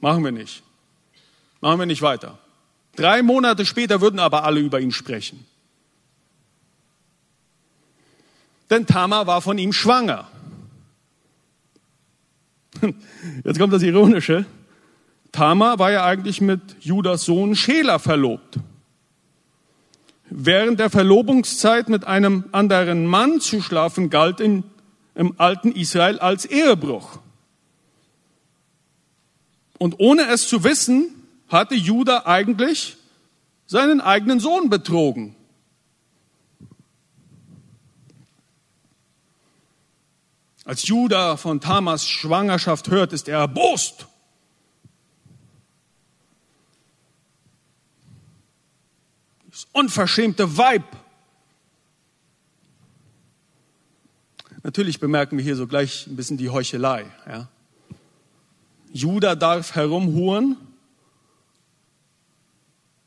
Machen 0.00 0.24
wir 0.24 0.32
nicht. 0.32 0.62
Machen 1.60 1.78
wir 1.78 1.86
nicht 1.86 2.02
weiter. 2.02 2.38
Drei 2.96 3.22
Monate 3.22 3.64
später 3.66 4.00
würden 4.00 4.18
aber 4.18 4.44
alle 4.44 4.60
über 4.60 4.80
ihn 4.80 4.92
sprechen. 4.92 5.46
Denn 8.70 8.86
Tamar 8.86 9.26
war 9.26 9.40
von 9.42 9.58
ihm 9.58 9.72
schwanger. 9.72 10.28
Jetzt 13.44 13.58
kommt 13.58 13.72
das 13.72 13.82
Ironische. 13.82 14.44
Tamar 15.32 15.78
war 15.78 15.92
ja 15.92 16.04
eigentlich 16.04 16.40
mit 16.40 16.60
Judas 16.80 17.24
Sohn 17.24 17.54
Schela 17.54 17.98
verlobt. 17.98 18.58
Während 20.28 20.78
der 20.78 20.90
Verlobungszeit 20.90 21.88
mit 21.88 22.06
einem 22.06 22.44
anderen 22.52 23.06
Mann 23.06 23.40
zu 23.40 23.60
schlafen 23.62 24.10
galt 24.10 24.40
in, 24.40 24.64
im 25.14 25.34
alten 25.38 25.72
Israel 25.72 26.18
als 26.18 26.44
Ehebruch. 26.44 27.18
Und 29.78 29.96
ohne 29.98 30.28
es 30.28 30.46
zu 30.46 30.62
wissen, 30.62 31.08
hatte 31.48 31.74
Judah 31.74 32.26
eigentlich 32.26 32.96
seinen 33.66 34.00
eigenen 34.00 34.40
Sohn 34.40 34.68
betrogen. 34.68 35.34
Als 40.64 40.86
Judah 40.86 41.36
von 41.36 41.60
Tamas 41.60 42.06
Schwangerschaft 42.06 42.88
hört, 42.88 43.12
ist 43.12 43.28
er 43.28 43.38
erbost. 43.38 44.06
Das 49.50 49.66
unverschämte 49.72 50.56
Weib. 50.56 50.84
Natürlich 54.62 55.00
bemerken 55.00 55.38
wir 55.38 55.44
hier 55.44 55.56
so 55.56 55.66
gleich 55.66 56.06
ein 56.06 56.16
bisschen 56.16 56.36
die 56.36 56.50
Heuchelei. 56.50 57.06
Ja. 57.26 57.48
Judah 58.92 59.36
darf 59.36 59.74
herumhuren. 59.74 60.56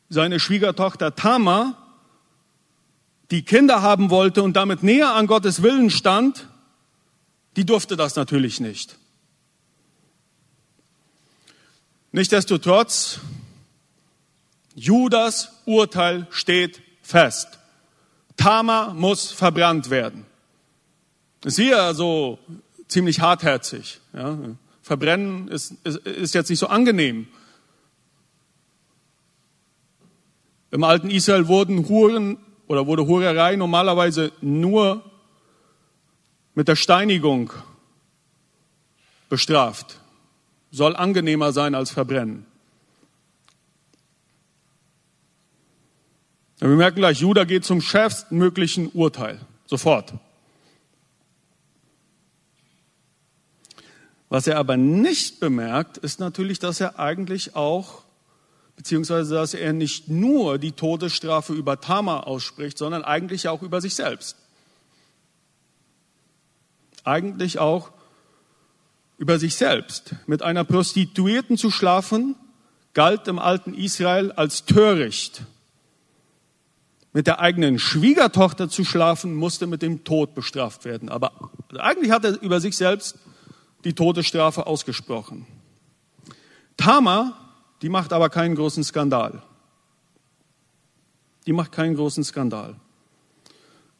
Seine 0.09 0.39
Schwiegertochter 0.39 1.15
Tamar, 1.15 1.77
die 3.31 3.43
Kinder 3.43 3.81
haben 3.81 4.09
wollte 4.09 4.43
und 4.43 4.53
damit 4.53 4.83
näher 4.83 5.13
an 5.13 5.27
Gottes 5.27 5.63
Willen 5.63 5.89
stand, 5.89 6.47
die 7.55 7.65
durfte 7.65 7.95
das 7.95 8.15
natürlich 8.15 8.59
nicht. 8.59 8.97
Nichtsdestotrotz, 12.11 13.19
Judas 14.75 15.51
Urteil 15.65 16.27
steht 16.29 16.81
fest. 17.01 17.59
Tamar 18.37 18.93
muss 18.93 19.31
verbrannt 19.31 19.89
werden. 19.89 20.25
Hier 21.45 21.81
also 21.81 22.39
ziemlich 22.87 23.19
hartherzig. 23.19 23.99
Ja. 24.13 24.37
Verbrennen 24.81 25.47
ist, 25.47 25.73
ist, 25.83 25.97
ist 26.05 26.33
jetzt 26.33 26.49
nicht 26.49 26.59
so 26.59 26.67
angenehm. 26.67 27.27
Im 30.71 30.83
alten 30.83 31.09
Israel 31.09 31.47
wurden 31.47 31.87
Huren 31.87 32.37
oder 32.67 32.87
wurde 32.87 33.05
Hurerei 33.05 33.55
normalerweise 33.55 34.31
nur 34.41 35.03
mit 36.55 36.67
der 36.67 36.75
Steinigung 36.75 37.51
bestraft. 39.29 39.99
Soll 40.71 40.95
angenehmer 40.95 41.51
sein 41.51 41.75
als 41.75 41.91
Verbrennen. 41.91 42.45
wir 46.59 46.69
merken 46.69 46.97
gleich, 46.97 47.19
Judah 47.19 47.43
geht 47.43 47.65
zum 47.65 47.81
schärfstmöglichen 47.81 48.87
Urteil. 48.93 49.39
Sofort. 49.65 50.13
Was 54.29 54.47
er 54.47 54.57
aber 54.57 54.77
nicht 54.77 55.39
bemerkt, 55.41 55.97
ist 55.97 56.19
natürlich, 56.19 56.59
dass 56.59 56.79
er 56.79 56.99
eigentlich 56.99 57.55
auch, 57.55 58.03
beziehungsweise 58.77 59.35
dass 59.35 59.53
er 59.53 59.73
nicht 59.73 60.07
nur 60.07 60.57
die 60.57 60.71
Todesstrafe 60.71 61.53
über 61.53 61.81
Tamar 61.81 62.27
ausspricht, 62.27 62.77
sondern 62.77 63.03
eigentlich 63.03 63.47
auch 63.49 63.61
über 63.61 63.81
sich 63.81 63.95
selbst 63.95 64.37
eigentlich 67.03 67.59
auch 67.59 67.91
über 69.17 69.39
sich 69.39 69.55
selbst. 69.55 70.15
Mit 70.25 70.41
einer 70.41 70.63
Prostituierten 70.63 71.57
zu 71.57 71.71
schlafen, 71.71 72.35
galt 72.93 73.27
im 73.27 73.39
alten 73.39 73.73
Israel 73.73 74.31
als 74.31 74.65
töricht. 74.65 75.43
Mit 77.11 77.27
der 77.27 77.39
eigenen 77.39 77.77
Schwiegertochter 77.77 78.69
zu 78.69 78.83
schlafen, 78.83 79.35
musste 79.35 79.67
mit 79.67 79.81
dem 79.81 80.03
Tod 80.03 80.33
bestraft 80.33 80.85
werden. 80.85 81.09
Aber 81.09 81.31
eigentlich 81.77 82.11
hat 82.11 82.25
er 82.25 82.41
über 82.41 82.59
sich 82.59 82.75
selbst 82.75 83.17
die 83.83 83.93
Todesstrafe 83.93 84.65
ausgesprochen. 84.65 85.45
Tama, 86.77 87.37
die 87.81 87.89
macht 87.89 88.13
aber 88.13 88.29
keinen 88.29 88.55
großen 88.55 88.83
Skandal. 88.83 89.43
Die 91.45 91.53
macht 91.53 91.71
keinen 91.71 91.95
großen 91.95 92.23
Skandal. 92.23 92.75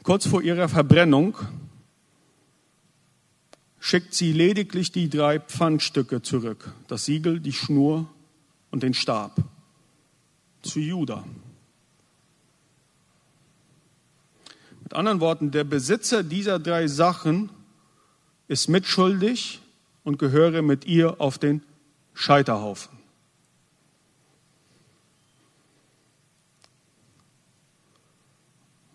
Kurz 0.03 0.25
vor 0.27 0.41
ihrer 0.41 0.69
Verbrennung 0.69 1.37
schickt 3.83 4.13
sie 4.13 4.31
lediglich 4.31 4.93
die 4.93 5.09
drei 5.09 5.41
Pfandstücke 5.41 6.21
zurück, 6.21 6.71
das 6.87 7.03
Siegel, 7.03 7.41
die 7.41 7.51
Schnur 7.51 8.07
und 8.71 8.81
den 8.81 8.93
Stab, 8.93 9.35
zu 10.61 10.79
Juda. 10.79 11.25
Mit 14.83 14.93
anderen 14.93 15.19
Worten, 15.19 15.51
der 15.51 15.65
Besitzer 15.65 16.23
dieser 16.23 16.59
drei 16.59 16.87
Sachen 16.87 17.49
ist 18.47 18.69
mitschuldig 18.69 19.59
und 20.05 20.17
gehöre 20.17 20.61
mit 20.61 20.85
ihr 20.85 21.19
auf 21.19 21.37
den 21.37 21.61
Scheiterhaufen. 22.13 22.97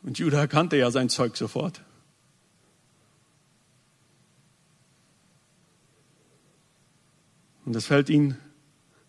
Und 0.03 0.19
Judah 0.19 0.47
kannte 0.47 0.79
ja 0.79 0.91
sein 0.91 1.11
Zeug 1.11 1.37
sofort. 1.37 1.83
Und 7.69 7.77
es 7.77 7.85
fällt 7.85 8.09
ihm, 8.09 8.35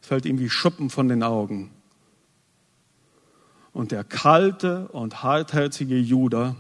fällt 0.02 0.26
ihm 0.26 0.38
wie 0.38 0.50
Schuppen 0.50 0.90
von 0.90 1.08
den 1.08 1.24
Augen. 1.24 1.72
Und 3.72 3.94
der 3.94 4.04
kalte 4.04 4.90
und 4.90 5.24
hartherzige 5.24 5.98
Judah 5.98 6.58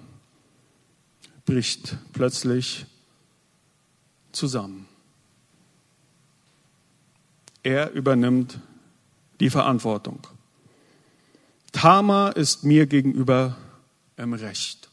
bricht 1.46 1.98
plötzlich 2.14 2.86
zusammen. 4.32 4.88
Er 7.64 7.92
übernimmt 7.92 8.62
die 9.42 9.50
Verantwortung. 9.50 10.26
Tama 11.74 12.30
ist 12.30 12.64
mir 12.64 12.86
gegenüber 12.86 13.58
im 14.16 14.32
Recht. 14.32 14.90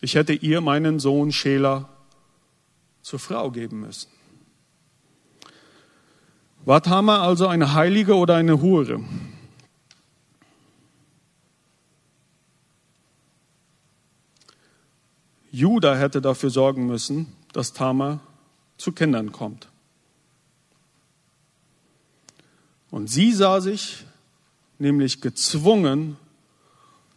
Ich 0.00 0.16
hätte 0.16 0.32
ihr 0.32 0.60
meinen 0.60 0.98
Sohn 0.98 1.30
Schela 1.30 1.88
zur 3.08 3.18
Frau 3.18 3.50
geben 3.50 3.80
müssen. 3.80 4.10
War 6.66 6.82
Tamar 6.82 7.22
also 7.22 7.46
eine 7.46 7.72
Heilige 7.72 8.14
oder 8.14 8.34
eine 8.34 8.60
Hure? 8.60 9.02
Judah 15.50 15.96
hätte 15.96 16.20
dafür 16.20 16.50
sorgen 16.50 16.86
müssen, 16.86 17.32
dass 17.54 17.72
Tamar 17.72 18.20
zu 18.76 18.92
Kindern 18.92 19.32
kommt. 19.32 19.68
Und 22.90 23.08
sie 23.08 23.32
sah 23.32 23.62
sich 23.62 24.04
nämlich 24.78 25.22
gezwungen, 25.22 26.18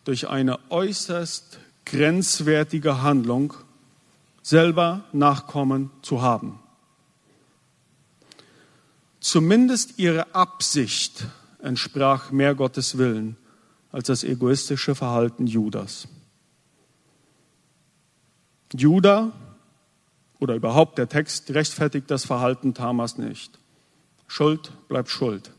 durch 0.06 0.30
eine 0.30 0.58
äußerst 0.72 1.60
grenzwertige 1.86 3.02
Handlung 3.02 3.54
selber 4.42 5.04
Nachkommen 5.12 5.92
zu 6.02 6.22
haben. 6.22 6.60
Zumindest 9.20 10.00
ihre 10.00 10.34
Absicht 10.34 11.26
entsprach 11.62 12.32
mehr 12.32 12.56
Gottes 12.56 12.98
Willen 12.98 13.38
als 13.92 14.08
das 14.08 14.24
egoistische 14.24 14.96
Verhalten 14.96 15.46
Judas. 15.46 16.08
Judah 18.74 19.32
oder 20.40 20.56
überhaupt 20.56 20.98
der 20.98 21.08
Text 21.08 21.52
rechtfertigt 21.52 22.10
das 22.10 22.26
Verhalten 22.26 22.74
Tamas 22.74 23.18
nicht. 23.18 23.60
Schuld 24.28 24.72
bleibt 24.88 25.10
Schuld. 25.10 25.52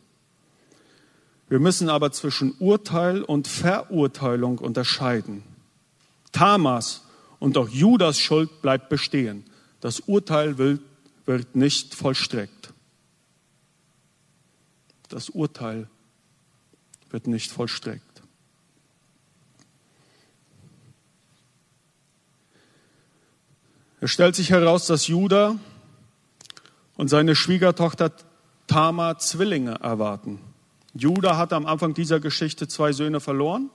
Wir 1.48 1.60
müssen 1.60 1.90
aber 1.90 2.10
zwischen 2.10 2.54
Urteil 2.58 3.22
und 3.22 3.46
Verurteilung 3.46 4.58
unterscheiden. 4.58 5.44
Tamas 6.32 7.04
und 7.42 7.58
auch 7.58 7.68
Judas 7.68 8.20
Schuld 8.20 8.62
bleibt 8.62 8.88
bestehen. 8.88 9.42
Das 9.80 9.98
Urteil 9.98 10.78
wird 11.26 11.56
nicht 11.56 11.92
vollstreckt. 11.92 12.72
Das 15.08 15.28
Urteil 15.28 15.88
wird 17.10 17.26
nicht 17.26 17.50
vollstreckt. 17.50 18.22
Es 24.00 24.12
stellt 24.12 24.36
sich 24.36 24.50
heraus, 24.50 24.86
dass 24.86 25.08
Judah 25.08 25.58
und 26.94 27.08
seine 27.08 27.34
Schwiegertochter 27.34 28.12
Tama 28.68 29.18
Zwillinge 29.18 29.80
erwarten. 29.80 30.38
Judah 30.94 31.36
hat 31.36 31.52
am 31.52 31.66
Anfang 31.66 31.92
dieser 31.92 32.20
Geschichte 32.20 32.68
zwei 32.68 32.92
Söhne 32.92 33.18
verloren 33.18 33.68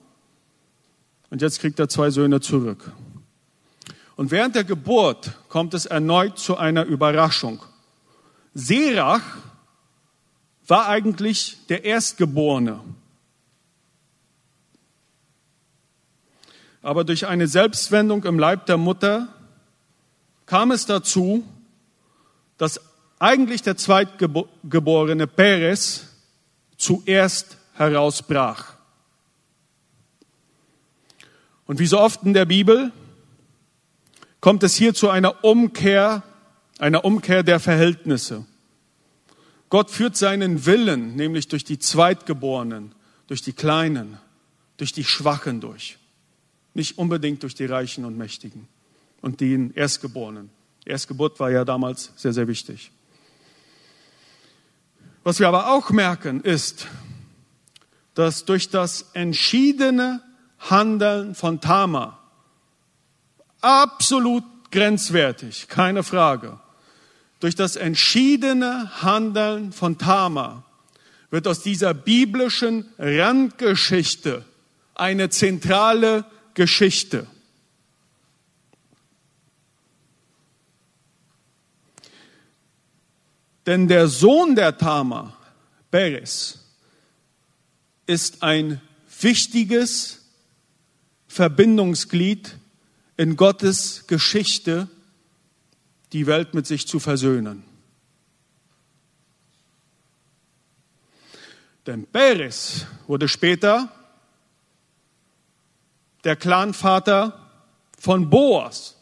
und 1.28 1.42
jetzt 1.42 1.60
kriegt 1.60 1.78
er 1.78 1.90
zwei 1.90 2.08
Söhne 2.08 2.40
zurück. 2.40 2.94
Und 4.18 4.32
während 4.32 4.56
der 4.56 4.64
Geburt 4.64 5.30
kommt 5.48 5.74
es 5.74 5.86
erneut 5.86 6.40
zu 6.40 6.56
einer 6.56 6.84
Überraschung. 6.84 7.62
Serach 8.52 9.22
war 10.66 10.88
eigentlich 10.88 11.56
der 11.68 11.84
Erstgeborene. 11.84 12.80
Aber 16.82 17.04
durch 17.04 17.28
eine 17.28 17.46
Selbstwendung 17.46 18.24
im 18.24 18.40
Leib 18.40 18.66
der 18.66 18.76
Mutter 18.76 19.28
kam 20.46 20.72
es 20.72 20.84
dazu, 20.84 21.44
dass 22.56 22.80
eigentlich 23.20 23.62
der 23.62 23.76
zweitgeborene 23.76 25.28
Peres 25.28 26.08
zuerst 26.76 27.56
herausbrach. 27.74 28.72
Und 31.66 31.78
wie 31.78 31.86
so 31.86 32.00
oft 32.00 32.24
in 32.24 32.34
der 32.34 32.46
Bibel 32.46 32.90
kommt 34.40 34.62
es 34.62 34.76
hier 34.76 34.94
zu 34.94 35.10
einer 35.10 35.44
Umkehr, 35.44 36.22
einer 36.78 37.04
Umkehr 37.04 37.42
der 37.42 37.60
Verhältnisse. 37.60 38.46
Gott 39.68 39.90
führt 39.90 40.16
seinen 40.16 40.64
Willen, 40.64 41.16
nämlich 41.16 41.48
durch 41.48 41.64
die 41.64 41.78
Zweitgeborenen, 41.78 42.94
durch 43.26 43.42
die 43.42 43.52
Kleinen, 43.52 44.18
durch 44.76 44.92
die 44.92 45.04
Schwachen 45.04 45.60
durch. 45.60 45.98
Nicht 46.74 46.98
unbedingt 46.98 47.42
durch 47.42 47.54
die 47.54 47.66
Reichen 47.66 48.04
und 48.04 48.16
Mächtigen 48.16 48.68
und 49.20 49.40
den 49.40 49.74
Erstgeborenen. 49.74 50.50
Erstgeburt 50.84 51.38
war 51.38 51.50
ja 51.50 51.64
damals 51.64 52.12
sehr, 52.16 52.32
sehr 52.32 52.48
wichtig. 52.48 52.90
Was 55.22 55.40
wir 55.40 55.48
aber 55.48 55.72
auch 55.74 55.90
merken, 55.90 56.40
ist, 56.40 56.86
dass 58.14 58.44
durch 58.44 58.70
das 58.70 59.10
entschiedene 59.12 60.22
Handeln 60.58 61.34
von 61.34 61.60
Tama, 61.60 62.17
absolut 63.60 64.44
grenzwertig, 64.70 65.68
keine 65.68 66.02
Frage, 66.02 66.58
durch 67.40 67.54
das 67.54 67.76
entschiedene 67.76 69.02
Handeln 69.02 69.72
von 69.72 69.98
Tama 69.98 70.64
wird 71.30 71.46
aus 71.46 71.62
dieser 71.62 71.94
biblischen 71.94 72.86
Randgeschichte 72.98 74.44
eine 74.94 75.30
zentrale 75.30 76.24
Geschichte. 76.54 77.26
Denn 83.66 83.86
der 83.86 84.08
Sohn 84.08 84.56
der 84.56 84.78
Tama, 84.78 85.36
Beres, 85.90 86.64
ist 88.06 88.42
ein 88.42 88.80
wichtiges 89.20 90.24
Verbindungsglied 91.28 92.57
in 93.18 93.36
Gottes 93.36 94.06
Geschichte, 94.06 94.88
die 96.12 96.26
Welt 96.26 96.54
mit 96.54 96.66
sich 96.66 96.86
zu 96.86 97.00
versöhnen. 97.00 97.64
Denn 101.86 102.06
Beres 102.06 102.86
wurde 103.06 103.28
später 103.28 103.92
der 106.22 106.36
Clanvater 106.36 107.50
von 107.98 108.30
Boas. 108.30 108.96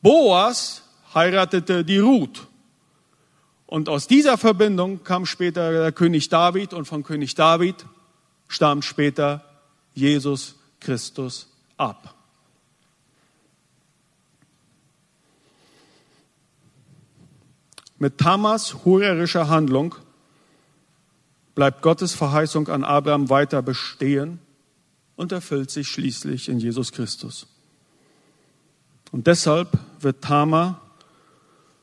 Boas 0.00 0.82
heiratete 1.14 1.84
die 1.84 1.98
Ruth. 1.98 2.46
Und 3.66 3.88
aus 3.88 4.06
dieser 4.06 4.38
Verbindung 4.38 5.04
kam 5.04 5.26
später 5.26 5.72
der 5.72 5.92
König 5.92 6.30
David 6.30 6.72
und 6.72 6.86
von 6.86 7.02
König 7.02 7.34
David 7.34 7.84
stammt 8.48 8.84
später 8.84 9.44
Jesus 9.92 10.54
Christus 10.80 11.48
ab. 11.76 12.13
Mit 17.98 18.18
Tamas 18.18 18.84
hurerischer 18.84 19.48
Handlung 19.48 19.94
bleibt 21.54 21.82
Gottes 21.82 22.12
Verheißung 22.12 22.68
an 22.68 22.84
Abraham 22.84 23.30
weiter 23.30 23.62
bestehen 23.62 24.40
und 25.16 25.32
erfüllt 25.32 25.70
sich 25.70 25.88
schließlich 25.88 26.48
in 26.48 26.58
Jesus 26.58 26.90
Christus. 26.92 27.46
Und 29.12 29.28
deshalb 29.28 29.78
wird 30.00 30.22
Tamar 30.22 30.80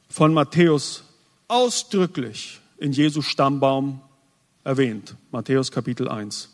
von 0.10 0.34
Matthäus 0.34 1.06
ausdrücklich 1.48 2.60
in 2.78 2.92
Jesu 2.92 3.22
Stammbaum 3.22 4.02
erwähnt. 4.64 5.16
Matthäus 5.32 5.72
Kapitel 5.72 6.10
1. 6.10 6.50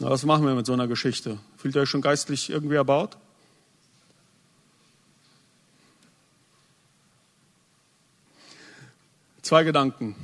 was 0.00 0.24
machen 0.24 0.46
wir 0.46 0.54
mit 0.54 0.66
so 0.66 0.72
einer 0.72 0.88
Geschichte? 0.88 1.38
Fühlt 1.56 1.76
ihr 1.76 1.82
euch 1.82 1.90
schon 1.90 2.02
geistlich 2.02 2.50
irgendwie 2.50 2.74
erbaut? 2.74 3.16
Zwei 9.42 9.62
Gedanken 9.62 10.16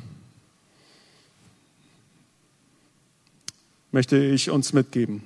möchte 3.93 4.17
ich 4.17 4.51
uns 4.51 4.73
mitgeben. 4.73 5.23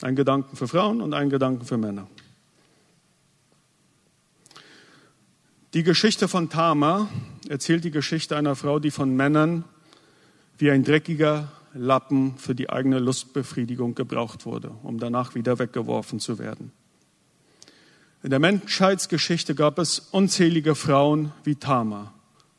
Ein 0.00 0.16
Gedanken 0.16 0.56
für 0.56 0.68
Frauen 0.68 1.00
und 1.02 1.12
ein 1.12 1.28
Gedanken 1.28 1.66
für 1.66 1.76
Männer. 1.76 2.06
Die 5.74 5.82
Geschichte 5.82 6.28
von 6.28 6.48
Tama 6.48 7.08
erzählt 7.48 7.84
die 7.84 7.90
Geschichte 7.90 8.36
einer 8.36 8.56
Frau, 8.56 8.78
die 8.78 8.90
von 8.90 9.14
Männern 9.14 9.64
wie 10.56 10.70
ein 10.70 10.84
dreckiger 10.84 11.50
Lappen 11.72 12.36
für 12.36 12.54
die 12.54 12.70
eigene 12.70 12.98
Lustbefriedigung 12.98 13.94
gebraucht 13.94 14.46
wurde, 14.46 14.72
um 14.82 14.98
danach 14.98 15.34
wieder 15.34 15.58
weggeworfen 15.58 16.20
zu 16.20 16.38
werden. 16.38 16.72
In 18.22 18.30
der 18.30 18.38
Menschheitsgeschichte 18.38 19.54
gab 19.54 19.78
es 19.78 19.98
unzählige 19.98 20.74
Frauen 20.74 21.32
wie 21.44 21.56
Tama, 21.56 22.12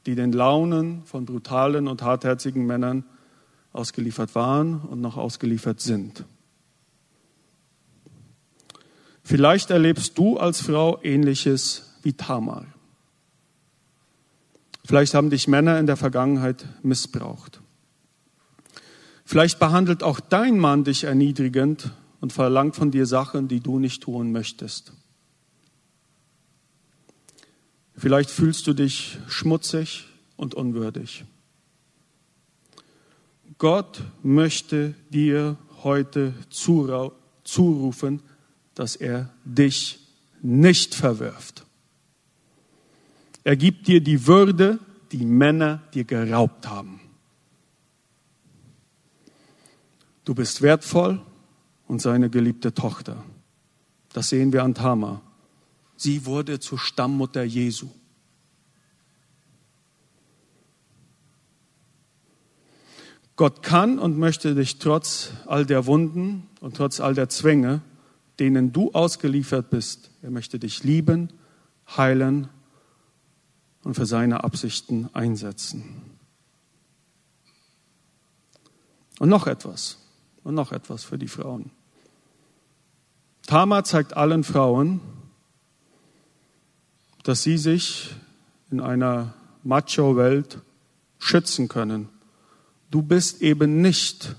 die 0.06 0.16
den 0.16 0.32
Launen 0.32 1.04
von 1.06 1.26
brutalen 1.26 1.88
und 1.88 2.02
hartherzigen 2.02 2.66
Männern 2.66 3.04
ausgeliefert 3.74 4.34
waren 4.34 4.82
und 4.82 5.02
noch 5.02 5.18
ausgeliefert 5.18 5.80
sind. 5.80 6.26
Vielleicht 9.24 9.70
erlebst 9.70 10.18
du 10.18 10.38
als 10.38 10.62
Frau 10.62 11.00
ähnliches 11.04 11.96
wie 12.02 12.14
Tamar. 12.14 12.66
Vielleicht 14.84 15.14
haben 15.14 15.30
dich 15.30 15.48
Männer 15.48 15.80
in 15.80 15.86
der 15.86 15.96
Vergangenheit 15.96 16.66
missbraucht. 16.82 17.61
Vielleicht 19.32 19.60
behandelt 19.60 20.04
auch 20.04 20.20
dein 20.20 20.60
Mann 20.60 20.84
dich 20.84 21.06
erniedrigend 21.06 21.92
und 22.20 22.34
verlangt 22.34 22.76
von 22.76 22.92
dir 22.92 23.06
Sachen, 23.06 23.48
die 23.48 23.62
du 23.62 23.80
nicht 23.80 24.04
tun 24.04 24.34
möchtest. 24.34 24.92
Vielleicht 27.96 28.30
fühlst 28.30 28.68
du 28.68 28.74
dich 28.74 29.20
schmutzig 29.30 30.06
und 30.36 30.54
unwürdig. 30.54 31.24
Gott 33.58 34.02
möchte 34.22 34.96
dir 35.12 35.56
heute 35.82 36.34
zurufen, 36.50 38.22
dass 38.76 38.98
er 38.98 39.34
dich 39.46 40.00
nicht 40.42 40.94
verwirft. 40.94 41.66
Er 43.46 43.56
gibt 43.56 43.88
dir 43.88 44.02
die 44.02 44.28
Würde, 44.28 44.78
die 45.14 45.26
Männer 45.26 45.82
dir 45.94 46.04
geraubt 46.04 46.68
haben. 46.68 47.00
Du 50.32 50.36
bist 50.36 50.62
wertvoll 50.62 51.20
und 51.90 52.02
seine 52.02 52.30
geliebte 52.30 52.74
Tochter. 52.74 53.22
Das 54.14 54.30
sehen 54.30 54.54
wir 54.54 54.64
an 54.64 54.74
Tamar. 54.74 55.22
Sie 55.98 56.26
wurde 56.26 56.62
zur 56.62 56.80
Stammmutter 56.80 57.44
Jesu. 57.44 57.90
Gott 63.36 63.62
kann 63.62 64.00
und 64.00 64.18
möchte 64.18 64.56
dich 64.56 64.80
trotz 64.80 65.34
all 65.48 65.66
der 65.66 65.86
Wunden 65.86 66.48
und 66.62 66.78
trotz 66.78 67.02
all 67.02 67.14
der 67.14 67.28
Zwänge 67.28 67.82
denen 68.40 68.72
du 68.72 68.94
ausgeliefert 68.94 69.70
bist. 69.70 70.12
Er 70.22 70.32
möchte 70.32 70.60
dich 70.60 70.86
lieben, 70.86 71.28
heilen 71.98 72.48
und 73.84 73.96
für 73.96 74.06
seine 74.06 74.46
Absichten 74.46 75.10
einsetzen. 75.12 75.84
Und 79.20 79.28
noch 79.28 79.46
etwas, 79.46 79.98
und 80.44 80.56
noch 80.56 80.72
etwas 80.72 81.04
für 81.04 81.18
die 81.18 81.28
Frauen. 81.28 81.72
Tama 83.48 83.84
zeigt 83.84 84.16
allen 84.16 84.44
Frauen, 84.44 85.02
dass 87.24 87.44
sie 87.44 87.58
sich 87.58 88.16
in 88.70 88.80
einer 88.80 89.34
Macho-Welt 89.64 90.60
schützen 91.20 91.68
können. 91.68 92.10
Du 92.90 93.02
bist 93.02 93.42
eben 93.42 93.82
nicht 93.82 94.36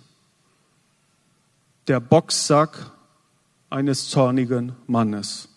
der 1.86 2.00
Boxsack 2.00 2.90
eines 3.70 4.08
zornigen 4.08 4.74
Mannes 4.86 5.48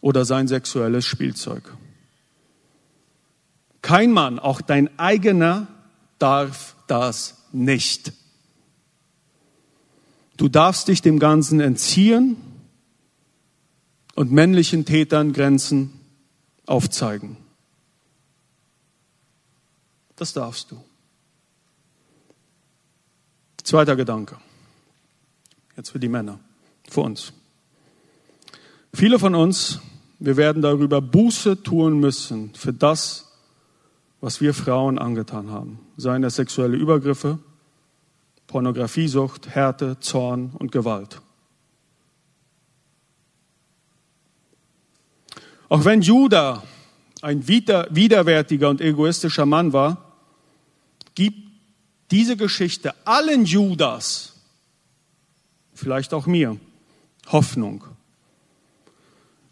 oder 0.00 0.24
sein 0.24 0.48
sexuelles 0.48 1.06
Spielzeug. 1.06 1.62
Kein 3.82 4.12
Mann, 4.12 4.38
auch 4.38 4.60
dein 4.60 4.96
eigener, 4.98 5.66
darf 6.18 6.76
das 6.86 7.44
nicht. 7.52 8.12
Du 10.42 10.48
darfst 10.48 10.88
dich 10.88 11.00
dem 11.02 11.20
Ganzen 11.20 11.60
entziehen 11.60 12.36
und 14.16 14.32
männlichen 14.32 14.84
Tätern 14.84 15.32
Grenzen 15.32 15.92
aufzeigen. 16.66 17.36
Das 20.16 20.32
darfst 20.32 20.72
du. 20.72 20.82
Zweiter 23.62 23.94
Gedanke. 23.94 24.36
Jetzt 25.76 25.90
für 25.90 26.00
die 26.00 26.08
Männer 26.08 26.40
für 26.90 27.02
uns. 27.02 27.32
Viele 28.92 29.20
von 29.20 29.36
uns 29.36 29.78
wir 30.18 30.36
werden 30.36 30.60
darüber 30.60 31.00
Buße 31.00 31.62
tun 31.62 32.00
müssen 32.00 32.52
für 32.54 32.72
das, 32.72 33.30
was 34.20 34.40
wir 34.40 34.54
Frauen 34.54 34.98
angetan 34.98 35.52
haben. 35.52 35.78
Seien 35.96 36.24
es 36.24 36.34
sexuelle 36.34 36.76
Übergriffe, 36.76 37.38
Pornografiesucht, 38.52 39.48
Härte, 39.48 39.98
Zorn 40.00 40.50
und 40.58 40.72
Gewalt. 40.72 41.22
Auch 45.70 45.86
wenn 45.86 46.02
Judah 46.02 46.62
ein 47.22 47.48
widerwärtiger 47.48 48.68
und 48.68 48.82
egoistischer 48.82 49.46
Mann 49.46 49.72
war, 49.72 49.96
gibt 51.14 51.38
diese 52.10 52.36
Geschichte 52.36 52.94
allen 53.06 53.46
Judas, 53.46 54.34
vielleicht 55.72 56.12
auch 56.12 56.26
mir, 56.26 56.58
Hoffnung. 57.28 57.84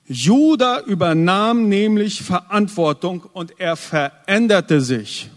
Judah 0.04 0.82
übernahm 0.84 1.70
nämlich 1.70 2.20
Verantwortung 2.20 3.22
und 3.32 3.58
er 3.58 3.76
veränderte 3.76 4.82
sich. 4.82 5.30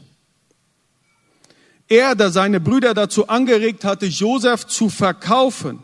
Er, 1.87 2.15
der 2.15 2.31
seine 2.31 2.59
Brüder 2.59 2.93
dazu 2.93 3.27
angeregt 3.27 3.83
hatte, 3.83 4.05
Josef 4.05 4.65
zu 4.65 4.89
verkaufen, 4.89 5.79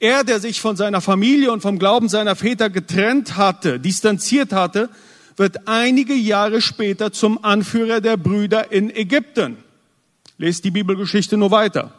er, 0.00 0.24
der 0.24 0.40
sich 0.40 0.60
von 0.60 0.76
seiner 0.76 1.00
Familie 1.00 1.52
und 1.52 1.60
vom 1.60 1.78
Glauben 1.78 2.08
seiner 2.08 2.36
Väter 2.36 2.68
getrennt 2.68 3.36
hatte, 3.36 3.80
distanziert 3.80 4.52
hatte, 4.52 4.90
wird 5.36 5.66
einige 5.66 6.14
Jahre 6.14 6.60
später 6.60 7.12
zum 7.12 7.44
Anführer 7.44 8.00
der 8.00 8.16
Brüder 8.16 8.70
in 8.72 8.94
Ägypten. 8.94 9.56
Lest 10.36 10.64
die 10.64 10.70
Bibelgeschichte 10.70 11.36
nur 11.36 11.50
weiter. 11.50 11.92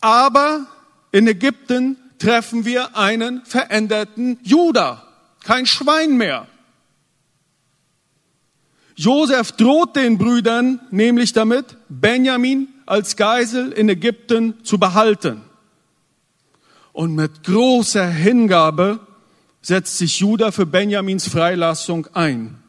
Aber 0.00 0.66
in 1.12 1.26
Ägypten 1.26 1.96
treffen 2.18 2.64
wir 2.64 2.96
einen 2.96 3.44
veränderten 3.44 4.38
Juda, 4.42 5.02
kein 5.44 5.66
Schwein 5.66 6.16
mehr. 6.16 6.46
Josef 9.00 9.52
droht 9.52 9.96
den 9.96 10.18
Brüdern 10.18 10.78
nämlich 10.90 11.32
damit, 11.32 11.78
Benjamin 11.88 12.68
als 12.84 13.16
Geisel 13.16 13.72
in 13.72 13.88
Ägypten 13.88 14.62
zu 14.62 14.76
behalten. 14.76 15.40
Und 16.92 17.14
mit 17.14 17.42
großer 17.44 18.06
Hingabe 18.06 19.00
setzt 19.62 19.96
sich 19.96 20.18
Judah 20.18 20.52
für 20.52 20.66
Benjamins 20.66 21.26
Freilassung 21.26 22.08
ein. 22.12 22.62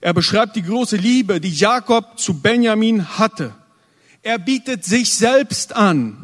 Er 0.00 0.14
beschreibt 0.14 0.56
die 0.56 0.62
große 0.62 0.96
Liebe, 0.96 1.42
die 1.42 1.52
Jakob 1.52 2.18
zu 2.18 2.40
Benjamin 2.40 3.18
hatte. 3.18 3.54
Er 4.22 4.38
bietet 4.38 4.86
sich 4.86 5.14
selbst 5.14 5.76
an 5.76 6.22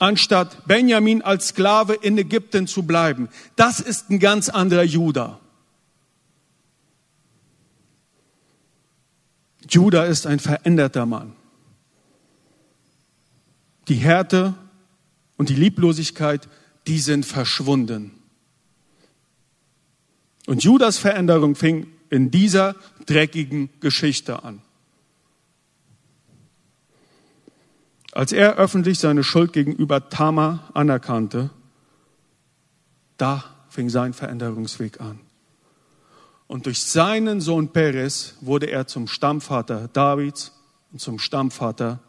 anstatt 0.00 0.66
Benjamin 0.66 1.22
als 1.22 1.48
Sklave 1.48 1.94
in 1.94 2.18
Ägypten 2.18 2.66
zu 2.66 2.82
bleiben. 2.82 3.28
Das 3.54 3.78
ist 3.78 4.10
ein 4.10 4.18
ganz 4.18 4.48
anderer 4.48 4.82
Judah. 4.82 5.38
Judah 9.68 10.06
ist 10.06 10.26
ein 10.26 10.38
veränderter 10.38 11.06
Mann. 11.06 11.32
Die 13.88 13.96
Härte 13.96 14.54
und 15.36 15.48
die 15.48 15.54
Lieblosigkeit, 15.54 16.48
die 16.86 16.98
sind 16.98 17.26
verschwunden. 17.26 18.12
Und 20.46 20.62
Judas 20.62 20.98
Veränderung 20.98 21.54
fing 21.54 21.86
in 22.10 22.30
dieser 22.30 22.76
dreckigen 23.06 23.70
Geschichte 23.80 24.44
an. 24.44 24.60
Als 28.12 28.30
er 28.30 28.56
öffentlich 28.56 29.00
seine 29.00 29.24
Schuld 29.24 29.52
gegenüber 29.52 30.08
Tamar 30.08 30.70
anerkannte, 30.74 31.50
da 33.16 33.44
fing 33.68 33.88
sein 33.88 34.12
Veränderungsweg 34.12 35.00
an. 35.00 35.18
Und 36.46 36.66
durch 36.66 36.82
seinen 36.82 37.40
Sohn 37.40 37.72
Peres 37.72 38.36
wurde 38.40 38.66
er 38.66 38.86
zum 38.86 39.08
Stammvater 39.08 39.88
Davids 39.88 40.52
und 40.92 41.00
zum 41.00 41.18
Stammvater 41.18 42.00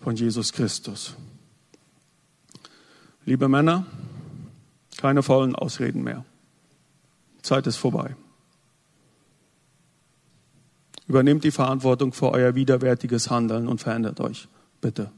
von 0.00 0.16
Jesus 0.16 0.52
Christus. 0.52 1.14
Liebe 3.24 3.48
Männer, 3.48 3.86
keine 4.96 5.22
faulen 5.22 5.54
Ausreden 5.54 6.02
mehr. 6.02 6.24
Zeit 7.42 7.66
ist 7.66 7.76
vorbei. 7.76 8.16
Übernehmt 11.06 11.42
die 11.42 11.50
Verantwortung 11.50 12.12
für 12.12 12.30
euer 12.30 12.54
widerwärtiges 12.54 13.30
Handeln 13.30 13.66
und 13.66 13.80
verändert 13.80 14.20
euch. 14.20 14.48
Bitte. 14.80 15.10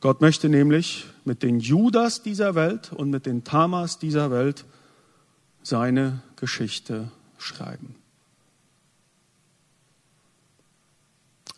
Gott 0.00 0.20
möchte 0.20 0.48
nämlich 0.48 1.06
mit 1.24 1.42
den 1.42 1.60
Judas 1.60 2.22
dieser 2.22 2.54
Welt 2.54 2.92
und 2.92 3.10
mit 3.10 3.26
den 3.26 3.44
Tamas 3.44 3.98
dieser 3.98 4.30
Welt 4.30 4.64
seine 5.62 6.22
Geschichte 6.36 7.10
schreiben. 7.38 7.94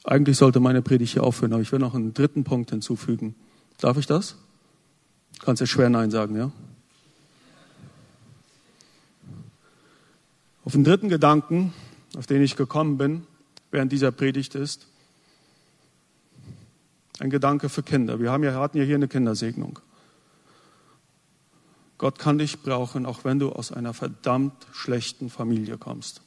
Eigentlich 0.04 0.36
sollte 0.36 0.60
meine 0.60 0.82
Predigt 0.82 1.14
hier 1.14 1.22
aufhören, 1.22 1.54
aber 1.54 1.62
ich 1.62 1.72
will 1.72 1.78
noch 1.78 1.94
einen 1.94 2.12
dritten 2.12 2.44
Punkt 2.44 2.70
hinzufügen. 2.70 3.34
Darf 3.78 3.96
ich 3.96 4.06
das? 4.06 4.36
Kannst 5.40 5.62
du 5.62 5.66
schwer 5.66 5.88
Nein 5.88 6.10
sagen, 6.10 6.36
ja? 6.36 6.52
Auf 10.66 10.72
den 10.72 10.84
dritten 10.84 11.08
Gedanken, 11.08 11.72
auf 12.16 12.26
den 12.26 12.42
ich 12.42 12.56
gekommen 12.56 12.98
bin, 12.98 13.26
während 13.70 13.92
dieser 13.92 14.12
Predigt 14.12 14.54
ist. 14.54 14.86
Ein 17.18 17.30
Gedanke 17.30 17.68
für 17.68 17.82
Kinder. 17.82 18.20
Wir 18.20 18.32
haben 18.32 18.42
ja, 18.42 18.54
hatten 18.54 18.78
ja 18.78 18.84
hier 18.84 18.96
eine 18.96 19.08
Kindersegnung. 19.08 19.78
Gott 21.98 22.18
kann 22.18 22.38
dich 22.38 22.60
brauchen, 22.60 23.06
auch 23.06 23.24
wenn 23.24 23.38
du 23.38 23.50
aus 23.50 23.70
einer 23.72 23.94
verdammt 23.94 24.66
schlechten 24.72 25.30
Familie 25.30 25.78
kommst. 25.78 26.22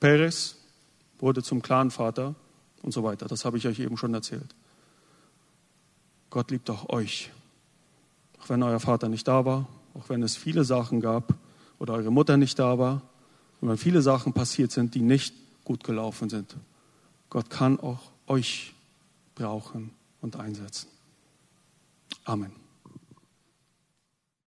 Peres 0.00 0.56
wurde 1.20 1.44
zum 1.44 1.62
Clanvater 1.62 2.34
und 2.82 2.92
so 2.92 3.04
weiter. 3.04 3.26
Das 3.26 3.44
habe 3.44 3.56
ich 3.56 3.68
euch 3.68 3.78
eben 3.78 3.96
schon 3.96 4.12
erzählt. 4.12 4.54
Gott 6.30 6.50
liebt 6.50 6.68
auch 6.70 6.88
euch. 6.88 7.30
Auch 8.40 8.48
wenn 8.48 8.62
euer 8.64 8.80
Vater 8.80 9.08
nicht 9.08 9.28
da 9.28 9.44
war, 9.44 9.68
auch 9.94 10.08
wenn 10.08 10.22
es 10.24 10.36
viele 10.36 10.64
Sachen 10.64 11.00
gab 11.00 11.34
oder 11.78 11.94
eure 11.94 12.10
Mutter 12.10 12.36
nicht 12.36 12.58
da 12.58 12.78
war, 12.78 13.02
und 13.60 13.68
wenn 13.68 13.78
viele 13.78 14.02
Sachen 14.02 14.32
passiert 14.32 14.72
sind, 14.72 14.96
die 14.96 15.02
nicht 15.02 15.34
gut 15.64 15.84
gelaufen 15.84 16.28
sind. 16.28 16.56
Gott 17.32 17.48
kann 17.48 17.80
auch 17.80 18.10
euch 18.26 18.74
brauchen 19.34 19.90
und 20.20 20.36
einsetzen. 20.36 20.86
Amen. 22.26 22.61